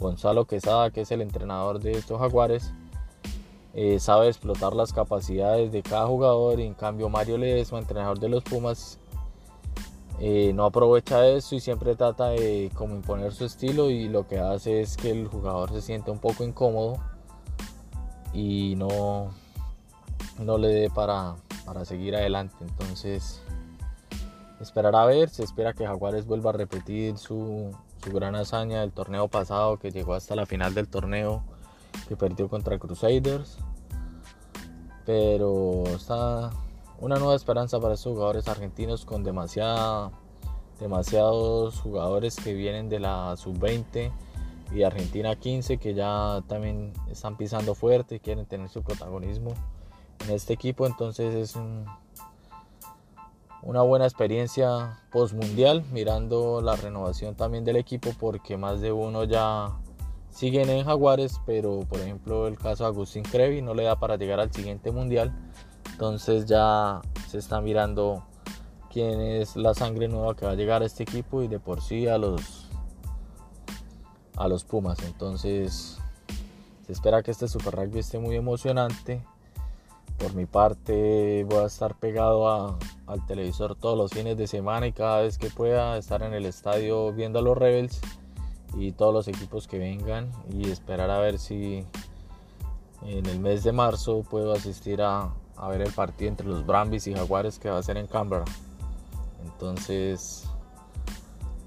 Gonzalo 0.00 0.46
Quesada, 0.46 0.90
que 0.90 1.02
es 1.02 1.10
el 1.12 1.20
entrenador 1.20 1.78
de 1.78 1.92
estos 1.92 2.18
Jaguares, 2.18 2.72
eh, 3.74 4.00
sabe 4.00 4.28
explotar 4.28 4.72
las 4.74 4.94
capacidades 4.94 5.72
de 5.72 5.82
cada 5.82 6.06
jugador 6.06 6.58
y 6.58 6.64
en 6.64 6.72
cambio 6.72 7.10
Mario 7.10 7.36
Ledesma, 7.36 7.78
entrenador 7.78 8.18
de 8.18 8.30
los 8.30 8.42
Pumas, 8.42 8.98
eh, 10.20 10.52
no 10.54 10.64
aprovecha 10.64 11.28
eso 11.28 11.54
y 11.54 11.60
siempre 11.60 11.96
trata 11.96 12.30
de 12.30 12.70
como 12.74 12.94
imponer 12.94 13.34
su 13.34 13.44
estilo 13.44 13.90
y 13.90 14.08
lo 14.08 14.26
que 14.26 14.38
hace 14.38 14.80
es 14.80 14.96
que 14.96 15.10
el 15.10 15.28
jugador 15.28 15.70
se 15.70 15.82
siente 15.82 16.10
un 16.10 16.18
poco 16.18 16.44
incómodo 16.44 16.96
y 18.32 18.74
no, 18.76 19.30
no 20.38 20.58
le 20.58 20.68
dé 20.68 20.90
para, 20.90 21.36
para 21.64 21.84
seguir 21.84 22.16
adelante. 22.16 22.56
Entonces, 22.60 23.42
esperar 24.60 24.94
a 24.96 25.04
ver, 25.04 25.28
se 25.28 25.42
espera 25.42 25.72
que 25.72 25.86
Jaguares 25.86 26.26
vuelva 26.26 26.50
a 26.50 26.52
repetir 26.52 27.18
su, 27.18 27.70
su 28.02 28.12
gran 28.12 28.34
hazaña 28.34 28.80
del 28.80 28.92
torneo 28.92 29.28
pasado 29.28 29.78
que 29.78 29.90
llegó 29.90 30.14
hasta 30.14 30.36
la 30.36 30.46
final 30.46 30.74
del 30.74 30.88
torneo 30.88 31.42
que 32.08 32.16
perdió 32.16 32.48
contra 32.48 32.78
Crusaders. 32.78 33.58
Pero 35.04 35.84
está 35.86 36.50
una 37.00 37.16
nueva 37.16 37.34
esperanza 37.34 37.80
para 37.80 37.94
estos 37.94 38.12
jugadores 38.12 38.48
argentinos 38.48 39.04
con 39.04 39.24
demasiada, 39.24 40.10
demasiados 40.78 41.80
jugadores 41.80 42.36
que 42.36 42.54
vienen 42.54 42.88
de 42.88 43.00
la 43.00 43.36
sub-20 43.36 44.12
y 44.74 44.82
Argentina 44.82 45.34
15 45.34 45.78
que 45.78 45.94
ya 45.94 46.42
también 46.46 46.92
están 47.10 47.38
pisando 47.38 47.74
fuerte 47.74 48.16
y 48.16 48.20
quieren 48.20 48.44
tener 48.44 48.68
su 48.68 48.82
protagonismo 48.82 49.54
en 50.28 50.34
este 50.34 50.52
equipo. 50.52 50.86
Entonces 50.86 51.34
es 51.34 51.56
una 53.62 53.82
buena 53.82 54.04
experiencia 54.04 55.00
post 55.10 55.34
mundial 55.34 55.84
mirando 55.92 56.60
la 56.60 56.76
renovación 56.76 57.34
también 57.34 57.64
del 57.64 57.76
equipo 57.76 58.10
porque 58.18 58.56
más 58.56 58.80
de 58.80 58.92
uno 58.92 59.24
ya 59.24 59.72
siguen 60.30 60.70
en 60.70 60.84
Jaguares, 60.84 61.40
pero 61.44 61.80
por 61.88 61.98
ejemplo 62.00 62.46
el 62.46 62.56
caso 62.56 62.84
de 62.84 62.90
Agustín 62.90 63.24
Crevi 63.24 63.60
no 63.60 63.74
le 63.74 63.82
da 63.82 63.96
para 63.96 64.16
llegar 64.16 64.38
al 64.38 64.52
siguiente 64.52 64.92
mundial 64.92 65.34
entonces 65.98 66.46
ya 66.46 67.02
se 67.28 67.38
está 67.38 67.60
mirando 67.60 68.22
quién 68.88 69.20
es 69.20 69.56
la 69.56 69.74
sangre 69.74 70.06
nueva 70.06 70.36
que 70.36 70.46
va 70.46 70.52
a 70.52 70.54
llegar 70.54 70.80
a 70.80 70.86
este 70.86 71.02
equipo 71.02 71.42
y 71.42 71.48
de 71.48 71.58
por 71.58 71.82
sí 71.82 72.06
a 72.06 72.18
los 72.18 72.68
a 74.36 74.46
los 74.46 74.62
Pumas. 74.62 75.00
Entonces 75.02 75.98
se 76.86 76.92
espera 76.92 77.24
que 77.24 77.32
este 77.32 77.48
Super 77.48 77.74
Rugby 77.74 77.98
esté 77.98 78.20
muy 78.20 78.36
emocionante. 78.36 79.24
Por 80.18 80.34
mi 80.34 80.46
parte 80.46 81.44
voy 81.44 81.58
a 81.58 81.66
estar 81.66 81.94
pegado 81.94 82.76
al 83.06 83.26
televisor 83.26 83.76
todos 83.76 83.96
los 83.96 84.10
fines 84.10 84.36
de 84.36 84.46
semana 84.48 84.88
y 84.88 84.92
cada 84.92 85.22
vez 85.22 85.38
que 85.38 85.48
pueda 85.48 85.96
estar 85.96 86.22
en 86.22 86.34
el 86.34 86.44
estadio 86.44 87.12
viendo 87.12 87.38
a 87.38 87.42
los 87.42 87.56
Rebels 87.56 88.00
y 88.74 88.92
todos 88.92 89.14
los 89.14 89.28
equipos 89.28 89.68
que 89.68 89.78
vengan 89.78 90.30
y 90.50 90.70
esperar 90.70 91.10
a 91.10 91.18
ver 91.18 91.38
si 91.38 91.86
en 93.02 93.26
el 93.26 93.38
mes 93.38 93.62
de 93.62 93.72
marzo 93.72 94.24
puedo 94.28 94.52
asistir 94.52 95.02
a, 95.02 95.32
a 95.56 95.68
ver 95.68 95.82
el 95.82 95.92
partido 95.92 96.28
entre 96.28 96.48
los 96.48 96.66
Brambis 96.66 97.06
y 97.06 97.14
Jaguares 97.14 97.58
que 97.58 97.70
va 97.70 97.78
a 97.78 97.82
ser 97.82 97.96
en 97.96 98.08
Canberra. 98.08 98.44
Entonces 99.44 100.48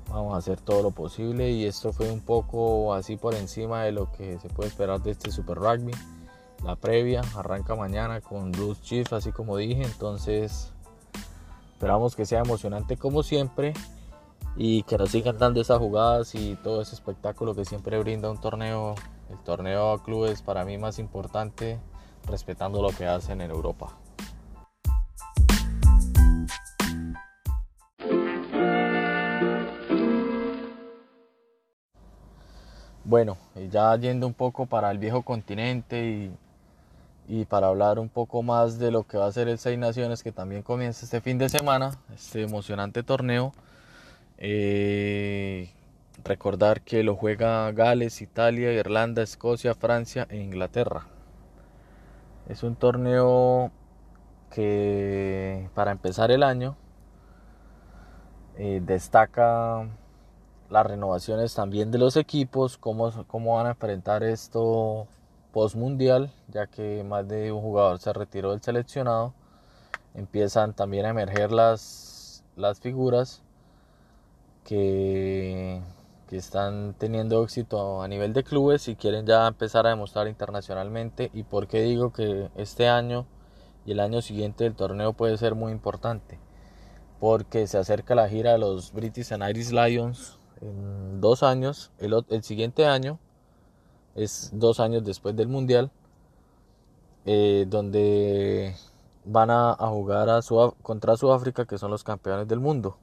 vamos 0.10 0.34
a 0.34 0.38
hacer 0.38 0.60
todo 0.60 0.84
lo 0.84 0.92
posible 0.92 1.52
y 1.52 1.66
esto 1.66 1.94
fue 1.94 2.12
un 2.12 2.20
poco 2.20 2.94
así 2.94 3.16
por 3.16 3.34
encima 3.34 3.84
de 3.84 3.94
lo 3.94 4.12
que 4.12 4.38
se 4.40 4.50
puede 4.50 4.70
esperar 4.70 5.02
de 5.02 5.12
este 5.12 5.32
Super 5.32 5.58
Rugby. 5.58 5.94
La 6.64 6.76
previa 6.76 7.22
arranca 7.36 7.76
mañana 7.76 8.22
con 8.22 8.52
Blues 8.52 8.82
Chiefs, 8.82 9.14
así 9.14 9.32
como 9.32 9.58
dije, 9.58 9.82
entonces 9.82 10.72
esperamos 11.74 12.16
que 12.16 12.28
sea 12.28 12.42
emocionante 12.42 12.98
como 12.98 13.24
siempre 13.24 13.74
y 14.56 14.84
que 14.84 14.98
nos 15.00 15.10
sigan 15.10 15.40
dando 15.40 15.60
esas 15.60 15.80
jugadas 15.80 16.36
y 16.36 16.56
todo 16.58 16.82
ese 16.82 16.94
espectáculo 16.94 17.56
que 17.56 17.66
siempre 17.66 17.98
brinda 17.98 18.30
un 18.30 18.40
torneo. 18.40 18.94
El 19.32 19.40
torneo 19.40 19.94
a 19.94 20.04
clubes 20.04 20.44
para 20.44 20.64
mí 20.64 20.78
más 20.78 21.00
importante 21.00 21.80
respetando 22.28 22.82
lo 22.82 22.90
que 22.90 23.08
hacen 23.08 23.42
en 23.42 23.50
Europa. 23.50 23.98
Bueno, 33.04 33.38
ya 33.70 33.96
yendo 33.98 34.28
un 34.28 34.34
poco 34.34 34.68
para 34.68 34.92
el 34.92 34.98
viejo 34.98 35.24
continente 35.24 36.06
y, 36.06 36.32
para 37.48 37.68
hablar 37.68 37.98
un 37.98 38.10
poco 38.10 38.44
más 38.44 38.78
de 38.78 38.92
lo 38.92 39.04
que 39.04 39.18
va 39.18 39.26
a 39.26 39.32
ser 39.32 39.48
el 39.48 39.58
Seis 39.58 39.80
Naciones 39.80 40.22
que 40.22 40.34
también 40.34 40.64
comienza 40.64 41.06
este 41.06 41.22
fin 41.22 41.38
de 41.38 41.48
semana, 41.48 41.92
este 42.14 42.42
emocionante 42.42 43.04
torneo. 43.04 43.54
Eh, 44.38 45.72
recordar 46.26 46.82
que 46.82 47.04
lo 47.04 47.16
juega 47.16 47.72
Gales, 47.72 48.22
Italia, 48.22 48.74
Irlanda, 48.74 49.22
Escocia, 49.22 49.74
Francia 49.76 50.28
e 50.30 50.38
Inglaterra. 50.38 51.08
Es 52.50 52.64
un 52.64 52.76
torneo 52.76 53.72
que 54.54 55.70
para 55.74 55.92
empezar 55.92 56.32
el 56.32 56.44
año 56.44 56.76
eh, 58.58 58.82
destaca 58.86 59.88
las 60.70 60.86
renovaciones 60.86 61.56
también 61.56 61.92
de 61.92 61.98
los 61.98 62.18
equipos, 62.18 62.78
cómo, 62.78 63.26
cómo 63.28 63.56
van 63.56 63.68
a 63.68 63.70
enfrentar 63.70 64.22
esto 64.24 65.08
post 65.52 65.76
mundial, 65.76 66.32
ya 66.50 66.68
que 66.68 67.04
más 67.04 67.28
de 67.28 67.52
un 67.52 67.62
jugador 67.62 68.00
se 68.00 68.14
retiró 68.14 68.52
del 68.52 68.62
seleccionado. 68.62 69.34
Empiezan 70.14 70.74
también 70.74 71.06
a 71.06 71.10
emerger 71.10 71.52
las, 71.52 72.44
las 72.56 72.80
figuras 72.80 73.42
que 74.64 75.82
que 76.32 76.38
están 76.38 76.96
teniendo 76.98 77.44
éxito 77.44 78.02
a 78.02 78.08
nivel 78.08 78.32
de 78.32 78.46
clubes 78.46 78.88
y 78.88 78.96
quieren 78.96 79.26
ya 79.26 79.46
empezar 79.46 79.86
a 79.86 79.90
demostrar 79.90 80.30
internacionalmente. 80.30 81.30
¿Y 81.34 81.44
por 81.44 81.68
qué 81.68 81.82
digo 81.82 82.14
que 82.14 82.50
este 82.56 82.88
año 82.88 83.26
y 83.86 83.92
el 83.92 84.00
año 84.00 84.22
siguiente 84.22 84.66
el 84.66 84.74
torneo 84.74 85.12
puede 85.12 85.38
ser 85.38 85.56
muy 85.56 85.74
importante? 85.74 86.40
Porque 87.20 87.68
se 87.68 87.78
acerca 87.78 88.16
la 88.16 88.30
gira 88.30 88.54
de 88.54 88.60
los 88.60 88.94
British 88.94 89.34
and 89.34 89.44
Irish 89.50 89.72
Lions 89.72 90.40
en 90.62 91.20
dos 91.20 91.44
años, 91.44 91.92
el, 92.00 92.16
el 92.30 92.44
siguiente 92.44 92.86
año 92.86 93.20
es 94.16 94.50
dos 94.54 94.80
años 94.80 95.04
después 95.04 95.36
del 95.36 95.48
Mundial, 95.48 95.92
eh, 97.26 97.66
donde 97.68 98.76
van 99.26 99.52
a, 99.52 99.76
jugar 99.76 100.30
a 100.30 100.42
contra 100.82 101.18
Sudáfrica, 101.18 101.66
que 101.66 101.78
son 101.78 101.92
los 101.92 102.04
campeones 102.04 102.48
del 102.48 102.60
mundo. 102.60 102.98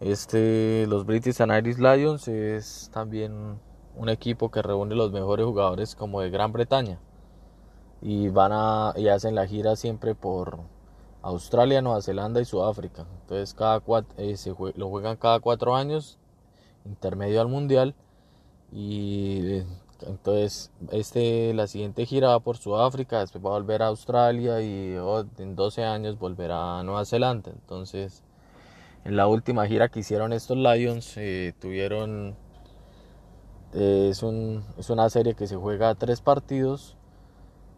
Este, 0.00 0.86
los 0.88 1.04
British 1.04 1.42
and 1.42 1.52
Irish 1.52 1.78
Lions 1.78 2.26
es 2.28 2.90
también 2.92 3.58
un 3.96 4.08
equipo 4.08 4.50
que 4.50 4.62
reúne 4.62 4.94
los 4.94 5.12
mejores 5.12 5.44
jugadores 5.44 5.94
como 5.94 6.20
de 6.20 6.30
Gran 6.30 6.52
Bretaña 6.52 6.98
y 8.00 8.28
van 8.28 8.52
a 8.52 8.94
y 8.96 9.08
hacen 9.08 9.34
la 9.34 9.46
gira 9.46 9.76
siempre 9.76 10.14
por 10.14 10.60
Australia, 11.22 11.82
Nueva 11.82 12.00
Zelanda 12.02 12.40
y 12.40 12.44
Sudáfrica. 12.44 13.06
Entonces 13.22 13.54
cada 13.54 13.82
eh, 14.16 14.36
se 14.36 14.54
lo 14.76 14.88
juegan 14.88 15.16
cada 15.16 15.40
cuatro 15.40 15.76
años, 15.76 16.18
intermedio 16.84 17.40
al 17.40 17.48
mundial 17.48 17.94
y 18.72 19.58
eh, 19.58 19.66
entonces, 20.06 20.70
este, 20.90 21.54
la 21.54 21.66
siguiente 21.66 22.06
gira 22.06 22.28
va 22.28 22.40
por 22.40 22.56
Sudáfrica, 22.56 23.20
después 23.20 23.44
va 23.44 23.50
a 23.50 23.52
volver 23.52 23.82
a 23.82 23.88
Australia 23.88 24.60
y 24.60 24.96
oh, 24.96 25.24
en 25.38 25.56
12 25.56 25.84
años 25.84 26.18
volverá 26.18 26.78
a 26.78 26.82
Nueva 26.82 27.04
Zelanda. 27.04 27.50
Entonces, 27.50 28.22
en 29.04 29.16
la 29.16 29.26
última 29.26 29.66
gira 29.66 29.88
que 29.88 30.00
hicieron 30.00 30.32
estos 30.32 30.56
Lions, 30.56 31.16
eh, 31.16 31.54
tuvieron. 31.60 32.36
Eh, 33.74 34.08
es, 34.10 34.22
un, 34.22 34.64
es 34.78 34.90
una 34.90 35.08
serie 35.10 35.34
que 35.34 35.46
se 35.46 35.56
juega 35.56 35.94
tres 35.94 36.20
partidos 36.20 36.96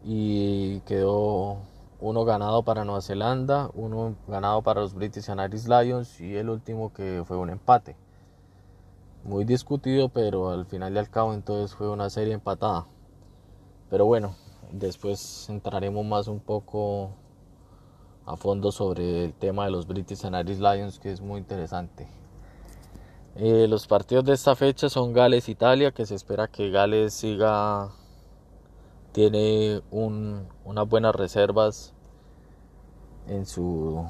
y 0.03 0.79
quedó 0.81 1.57
uno 1.99 2.25
ganado 2.25 2.63
para 2.63 2.83
Nueva 2.83 3.01
Zelanda, 3.01 3.69
uno 3.75 4.15
ganado 4.27 4.61
para 4.63 4.81
los 4.81 4.93
British 4.93 5.29
and 5.29 5.41
Irish 5.41 5.67
Lions 5.67 6.19
y 6.19 6.35
el 6.35 6.49
último 6.49 6.91
que 6.93 7.23
fue 7.25 7.37
un 7.37 7.49
empate 7.49 7.95
muy 9.23 9.45
discutido, 9.45 10.09
pero 10.09 10.49
al 10.49 10.65
final 10.65 10.95
y 10.95 10.99
al 10.99 11.09
cabo 11.09 11.33
entonces 11.33 11.75
fue 11.75 11.89
una 11.89 12.09
serie 12.09 12.33
empatada. 12.33 12.87
Pero 13.89 14.05
bueno, 14.05 14.35
después 14.71 15.49
entraremos 15.49 16.05
más 16.05 16.27
un 16.27 16.39
poco 16.39 17.11
a 18.25 18.35
fondo 18.35 18.71
sobre 18.71 19.25
el 19.25 19.33
tema 19.33 19.65
de 19.65 19.71
los 19.71 19.87
British 19.87 20.25
and 20.25 20.35
Irish 20.35 20.59
Lions, 20.59 20.99
que 20.99 21.11
es 21.11 21.21
muy 21.21 21.39
interesante. 21.39 22.07
Eh, 23.35 23.67
los 23.67 23.87
partidos 23.87 24.25
de 24.25 24.33
esta 24.33 24.55
fecha 24.55 24.89
son 24.89 25.13
Gales-Italia, 25.13 25.91
que 25.91 26.05
se 26.05 26.15
espera 26.15 26.47
que 26.47 26.69
Gales 26.69 27.13
siga, 27.13 27.89
tiene 29.11 29.81
un, 29.89 30.47
unas 30.65 30.87
buenas 30.87 31.15
reservas 31.15 31.93
en 33.27 33.45
su, 33.45 34.05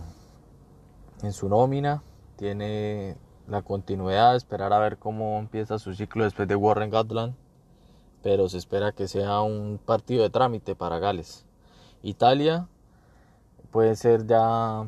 en 1.22 1.32
su 1.32 1.48
nómina, 1.48 2.04
tiene 2.36 3.16
la 3.48 3.62
continuidad, 3.62 4.36
esperar 4.36 4.74
a 4.74 4.80
ver 4.80 4.98
cómo 4.98 5.38
empieza 5.40 5.80
su 5.80 5.94
ciclo 5.94 6.24
después 6.24 6.48
de 6.48 6.56
Warren 6.56 6.90
Gatland, 6.90 7.36
pero 8.22 8.48
se 8.48 8.58
espera 8.58 8.94
que 8.94 9.08
sea 9.08 9.42
un 9.42 9.80
partido 9.84 10.24
de 10.24 10.30
trámite 10.30 10.76
para 10.76 11.00
Gales. 11.00 11.46
Italia 12.02 12.68
puede 13.72 13.96
ser 13.96 14.26
ya 14.28 14.86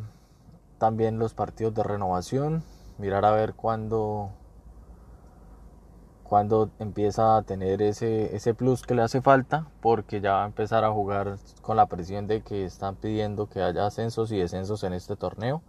también 0.78 1.20
los 1.20 1.34
partidos 1.34 1.74
de 1.74 1.84
renovación, 1.84 2.64
mirar 2.98 3.26
a 3.26 3.32
ver 3.32 3.54
cuándo 3.54 4.32
cuando 6.24 6.72
empieza 6.80 7.38
a 7.38 7.44
tener 7.44 7.84
ese, 7.84 8.36
ese 8.36 8.56
plus 8.56 8.82
que 8.82 8.96
le 8.96 9.04
hace 9.04 9.22
falta, 9.22 9.68
porque 9.80 10.22
ya 10.22 10.34
va 10.34 10.44
a 10.44 10.48
empezar 10.48 10.84
a 10.84 10.92
jugar 10.92 11.38
con 11.62 11.78
la 11.78 11.86
presión 11.86 12.26
de 12.26 12.42
que 12.42 12.66
están 12.66 12.96
pidiendo 12.96 13.48
que 13.48 13.62
haya 13.62 13.86
ascensos 13.86 14.32
y 14.32 14.38
descensos 14.40 14.84
en 14.84 14.94
este 14.94 15.16
torneo 15.16 15.62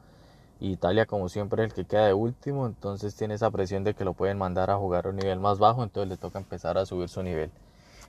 Italia 0.60 1.04
como 1.06 1.28
siempre 1.28 1.64
el 1.64 1.72
que 1.72 1.84
queda 1.84 2.06
de 2.06 2.14
último, 2.14 2.66
entonces 2.66 3.14
tiene 3.14 3.34
esa 3.34 3.50
presión 3.50 3.84
de 3.84 3.94
que 3.94 4.04
lo 4.04 4.14
pueden 4.14 4.38
mandar 4.38 4.70
a 4.70 4.76
jugar 4.76 5.06
a 5.06 5.10
un 5.10 5.16
nivel 5.16 5.38
más 5.38 5.58
bajo, 5.58 5.82
entonces 5.82 6.08
le 6.08 6.16
toca 6.16 6.38
empezar 6.38 6.78
a 6.78 6.86
subir 6.86 7.08
su 7.08 7.22
nivel. 7.22 7.50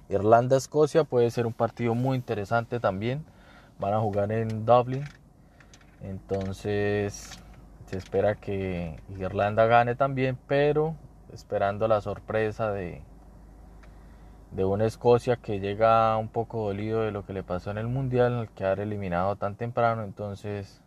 Irlanda-Escocia 0.10 1.04
puede 1.04 1.30
ser 1.32 1.46
un 1.46 1.54
partido 1.54 1.94
muy 1.94 2.16
interesante 2.16 2.80
también, 2.80 3.26
van 3.80 3.94
a 3.94 4.00
jugar 4.00 4.32
en 4.32 4.66
Dublin, 4.66 5.04
entonces 6.02 7.38
se 7.88 7.98
espera 7.98 8.36
que 8.36 8.98
Irlanda 9.20 9.66
gane 9.66 9.96
también, 9.96 10.38
pero 10.48 10.96
esperando 11.34 11.90
la 11.90 12.00
sorpresa 12.00 12.72
de, 12.72 13.02
de 14.52 14.64
una 14.64 14.86
Escocia 14.86 15.36
que 15.36 15.60
llega 15.60 16.16
un 16.18 16.30
poco 16.30 16.66
dolido 16.68 17.02
de 17.02 17.12
lo 17.12 17.26
que 17.26 17.34
le 17.34 17.44
pasó 17.44 17.72
en 17.72 17.78
el 17.78 17.88
Mundial, 17.88 18.34
al 18.40 18.50
quedar 18.50 18.80
eliminado 18.80 19.36
tan 19.36 19.56
temprano, 19.56 20.04
entonces 20.04 20.82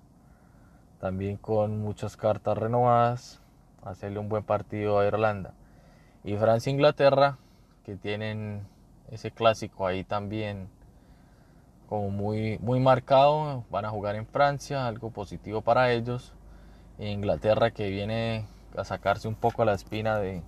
también 1.01 1.37
con 1.39 1.81
muchas 1.81 2.17
cartas 2.17 2.57
renovadas, 2.59 3.41
hacerle 3.83 4.19
un 4.19 4.29
buen 4.29 4.45
partido 4.45 4.99
a 4.99 5.07
Irlanda. 5.07 5.55
Y 6.23 6.37
Francia-Inglaterra, 6.37 7.39
que 7.85 7.97
tienen 7.97 8.67
ese 9.11 9.31
clásico 9.31 9.87
ahí 9.87 10.05
también 10.05 10.69
como 11.89 12.11
muy, 12.11 12.59
muy 12.59 12.79
marcado, 12.79 13.65
van 13.71 13.87
a 13.87 13.91
jugar 13.91 14.15
en 14.15 14.27
Francia, 14.27 14.87
algo 14.87 15.11
positivo 15.11 15.63
para 15.63 15.93
ellos. 15.93 16.35
E 16.99 17.11
Inglaterra 17.11 17.71
que 17.71 17.89
viene 17.89 18.45
a 18.77 18.85
sacarse 18.85 19.27
un 19.27 19.35
poco 19.35 19.65
la 19.65 19.73
espina 19.73 20.19
de, 20.19 20.43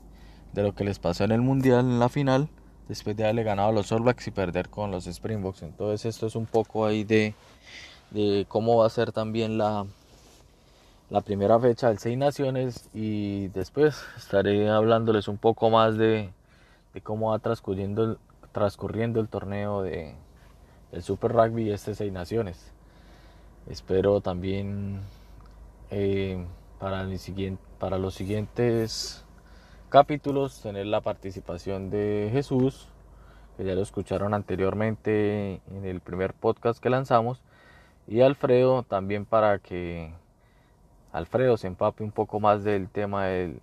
de 0.53 0.63
lo 0.63 0.75
que 0.75 0.85
les 0.85 0.99
pasó 0.99 1.25
en 1.25 1.33
el 1.33 1.41
Mundial 1.41 1.81
en 1.81 1.99
la 1.99 2.11
final, 2.11 2.49
después 2.89 3.17
de 3.17 3.25
haberle 3.25 3.43
ganado 3.43 3.71
a 3.71 3.73
los 3.73 3.91
All 3.91 4.03
Blacks 4.03 4.29
y 4.29 4.31
perder 4.31 4.69
con 4.69 4.91
los 4.91 5.07
Springboks. 5.07 5.63
Entonces 5.63 6.05
esto 6.05 6.27
es 6.27 6.37
un 6.37 6.45
poco 6.45 6.85
ahí 6.85 7.05
de, 7.05 7.35
de 8.11 8.45
cómo 8.49 8.77
va 8.77 8.87
a 8.87 8.91
ser 8.91 9.13
también 9.13 9.57
la, 9.57 9.87
la 11.11 11.21
primera 11.21 11.59
fecha 11.61 11.89
del 11.89 11.99
Seis 11.99 12.17
Naciones 12.17 12.89
y 12.95 13.49
después 13.49 14.03
estaré 14.17 14.71
hablándoles 14.71 15.29
un 15.29 15.39
poco 15.39 15.71
más 15.71 15.97
de, 15.97 16.33
cómo 17.03 17.31
va 17.31 17.39
transcurriendo 17.39 18.05
el, 18.05 18.19
transcurriendo 18.53 19.21
el 19.21 19.29
torneo 19.29 19.83
de, 19.83 20.15
del 20.91 21.03
Super 21.03 21.33
Rugby 21.33 21.71
este 21.71 21.95
Seis 21.95 22.13
Naciones. 22.13 22.73
Espero 23.69 24.21
también 24.21 25.01
eh, 25.91 26.45
para, 26.79 27.07
para 27.79 27.99
los 27.99 28.15
siguientes 28.15 29.25
capítulos 29.89 30.63
tener 30.63 30.87
la 30.87 31.03
participación 31.03 31.91
de 31.91 32.31
Jesús, 32.33 32.89
que 33.57 33.65
ya 33.65 33.75
lo 33.75 33.83
escucharon 33.83 34.33
anteriormente 34.33 35.61
en 35.71 35.85
el 35.85 36.01
primer 36.01 36.33
podcast 36.33 36.83
que 36.83 36.89
lanzamos, 36.89 37.43
y 38.09 38.23
Alfredo 38.23 38.83
también 38.83 39.27
para 39.27 39.59
que 39.59 40.15
Alfredo 41.13 41.59
se 41.59 41.67
empape 41.67 42.03
un 42.03 42.11
poco 42.11 42.41
más 42.41 42.65
del 42.65 42.89
tema 42.89 43.27
de 43.27 43.61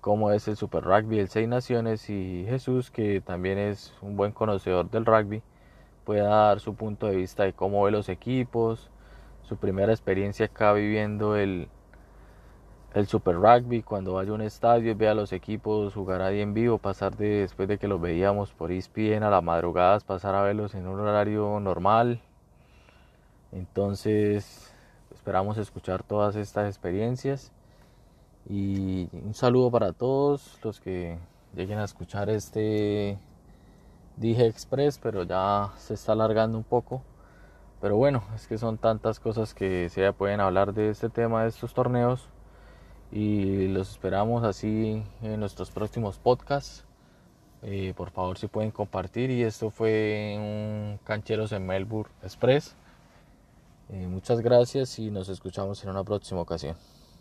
cómo 0.00 0.30
es 0.30 0.46
el 0.46 0.56
Super 0.56 0.84
Rugby, 0.84 1.18
el 1.18 1.28
Seis 1.28 1.48
Naciones 1.48 2.10
y 2.10 2.44
Jesús, 2.46 2.90
que 2.90 3.22
también 3.22 3.56
es 3.58 3.94
un 4.02 4.16
buen 4.16 4.32
conocedor 4.32 4.90
del 4.90 5.06
rugby, 5.06 5.42
pueda 6.04 6.28
dar 6.28 6.60
su 6.60 6.74
punto 6.74 7.06
de 7.06 7.16
vista 7.16 7.44
de 7.44 7.54
cómo 7.54 7.82
ve 7.82 7.90
los 7.92 8.10
equipos, 8.10 8.90
su 9.42 9.56
primera 9.56 9.92
experiencia 9.92 10.46
acá 10.46 10.74
viviendo 10.74 11.36
el, 11.36 11.68
el 12.92 13.06
Super 13.06 13.36
Rugby, 13.36 13.82
cuando 13.82 14.14
vaya 14.14 14.32
a 14.32 14.34
un 14.34 14.42
estadio 14.42 14.90
y 14.90 14.94
vea 14.94 15.12
a 15.12 15.14
los 15.14 15.32
equipos 15.32 15.94
jugar 15.94 16.20
ahí 16.20 16.42
en 16.42 16.52
vivo, 16.52 16.76
pasar 16.76 17.16
de, 17.16 17.40
después 17.40 17.68
de 17.68 17.78
que 17.78 17.88
los 17.88 18.02
veíamos 18.02 18.52
por 18.52 18.70
ESPN 18.70 19.22
a 19.22 19.30
las 19.30 19.42
madrugadas, 19.42 20.04
pasar 20.04 20.34
a 20.34 20.42
verlos 20.42 20.74
en 20.74 20.86
un 20.86 21.00
horario 21.00 21.58
normal. 21.58 22.20
Entonces 23.52 24.75
Esperamos 25.26 25.58
escuchar 25.58 26.04
todas 26.04 26.36
estas 26.36 26.68
experiencias 26.68 27.50
y 28.48 29.08
un 29.12 29.34
saludo 29.34 29.72
para 29.72 29.92
todos 29.92 30.56
los 30.62 30.78
que 30.78 31.18
lleguen 31.52 31.80
a 31.80 31.84
escuchar 31.84 32.30
este 32.30 33.18
dije 34.16 34.46
express, 34.46 35.00
pero 35.02 35.24
ya 35.24 35.72
se 35.78 35.94
está 35.94 36.12
alargando 36.12 36.56
un 36.56 36.62
poco. 36.62 37.02
Pero 37.80 37.96
bueno, 37.96 38.22
es 38.36 38.46
que 38.46 38.56
son 38.56 38.78
tantas 38.78 39.18
cosas 39.18 39.52
que 39.52 39.88
se 39.88 40.12
pueden 40.12 40.38
hablar 40.38 40.72
de 40.74 40.90
este 40.90 41.08
tema, 41.08 41.42
de 41.42 41.48
estos 41.48 41.74
torneos. 41.74 42.28
Y 43.10 43.66
los 43.66 43.90
esperamos 43.90 44.44
así 44.44 45.02
en 45.22 45.40
nuestros 45.40 45.72
próximos 45.72 46.18
podcasts. 46.18 46.84
Eh, 47.62 47.94
por 47.96 48.10
favor, 48.10 48.38
si 48.38 48.46
pueden 48.46 48.70
compartir. 48.70 49.32
Y 49.32 49.42
esto 49.42 49.70
fue 49.70 50.36
un 50.38 51.00
Cancheros 51.02 51.50
en 51.50 51.66
Melbourne 51.66 52.12
Express. 52.22 52.76
Eh, 53.88 54.06
muchas 54.08 54.40
gracias 54.40 54.98
y 54.98 55.10
nos 55.10 55.28
escuchamos 55.28 55.82
en 55.84 55.90
una 55.90 56.02
próxima 56.02 56.40
ocasión. 56.40 56.76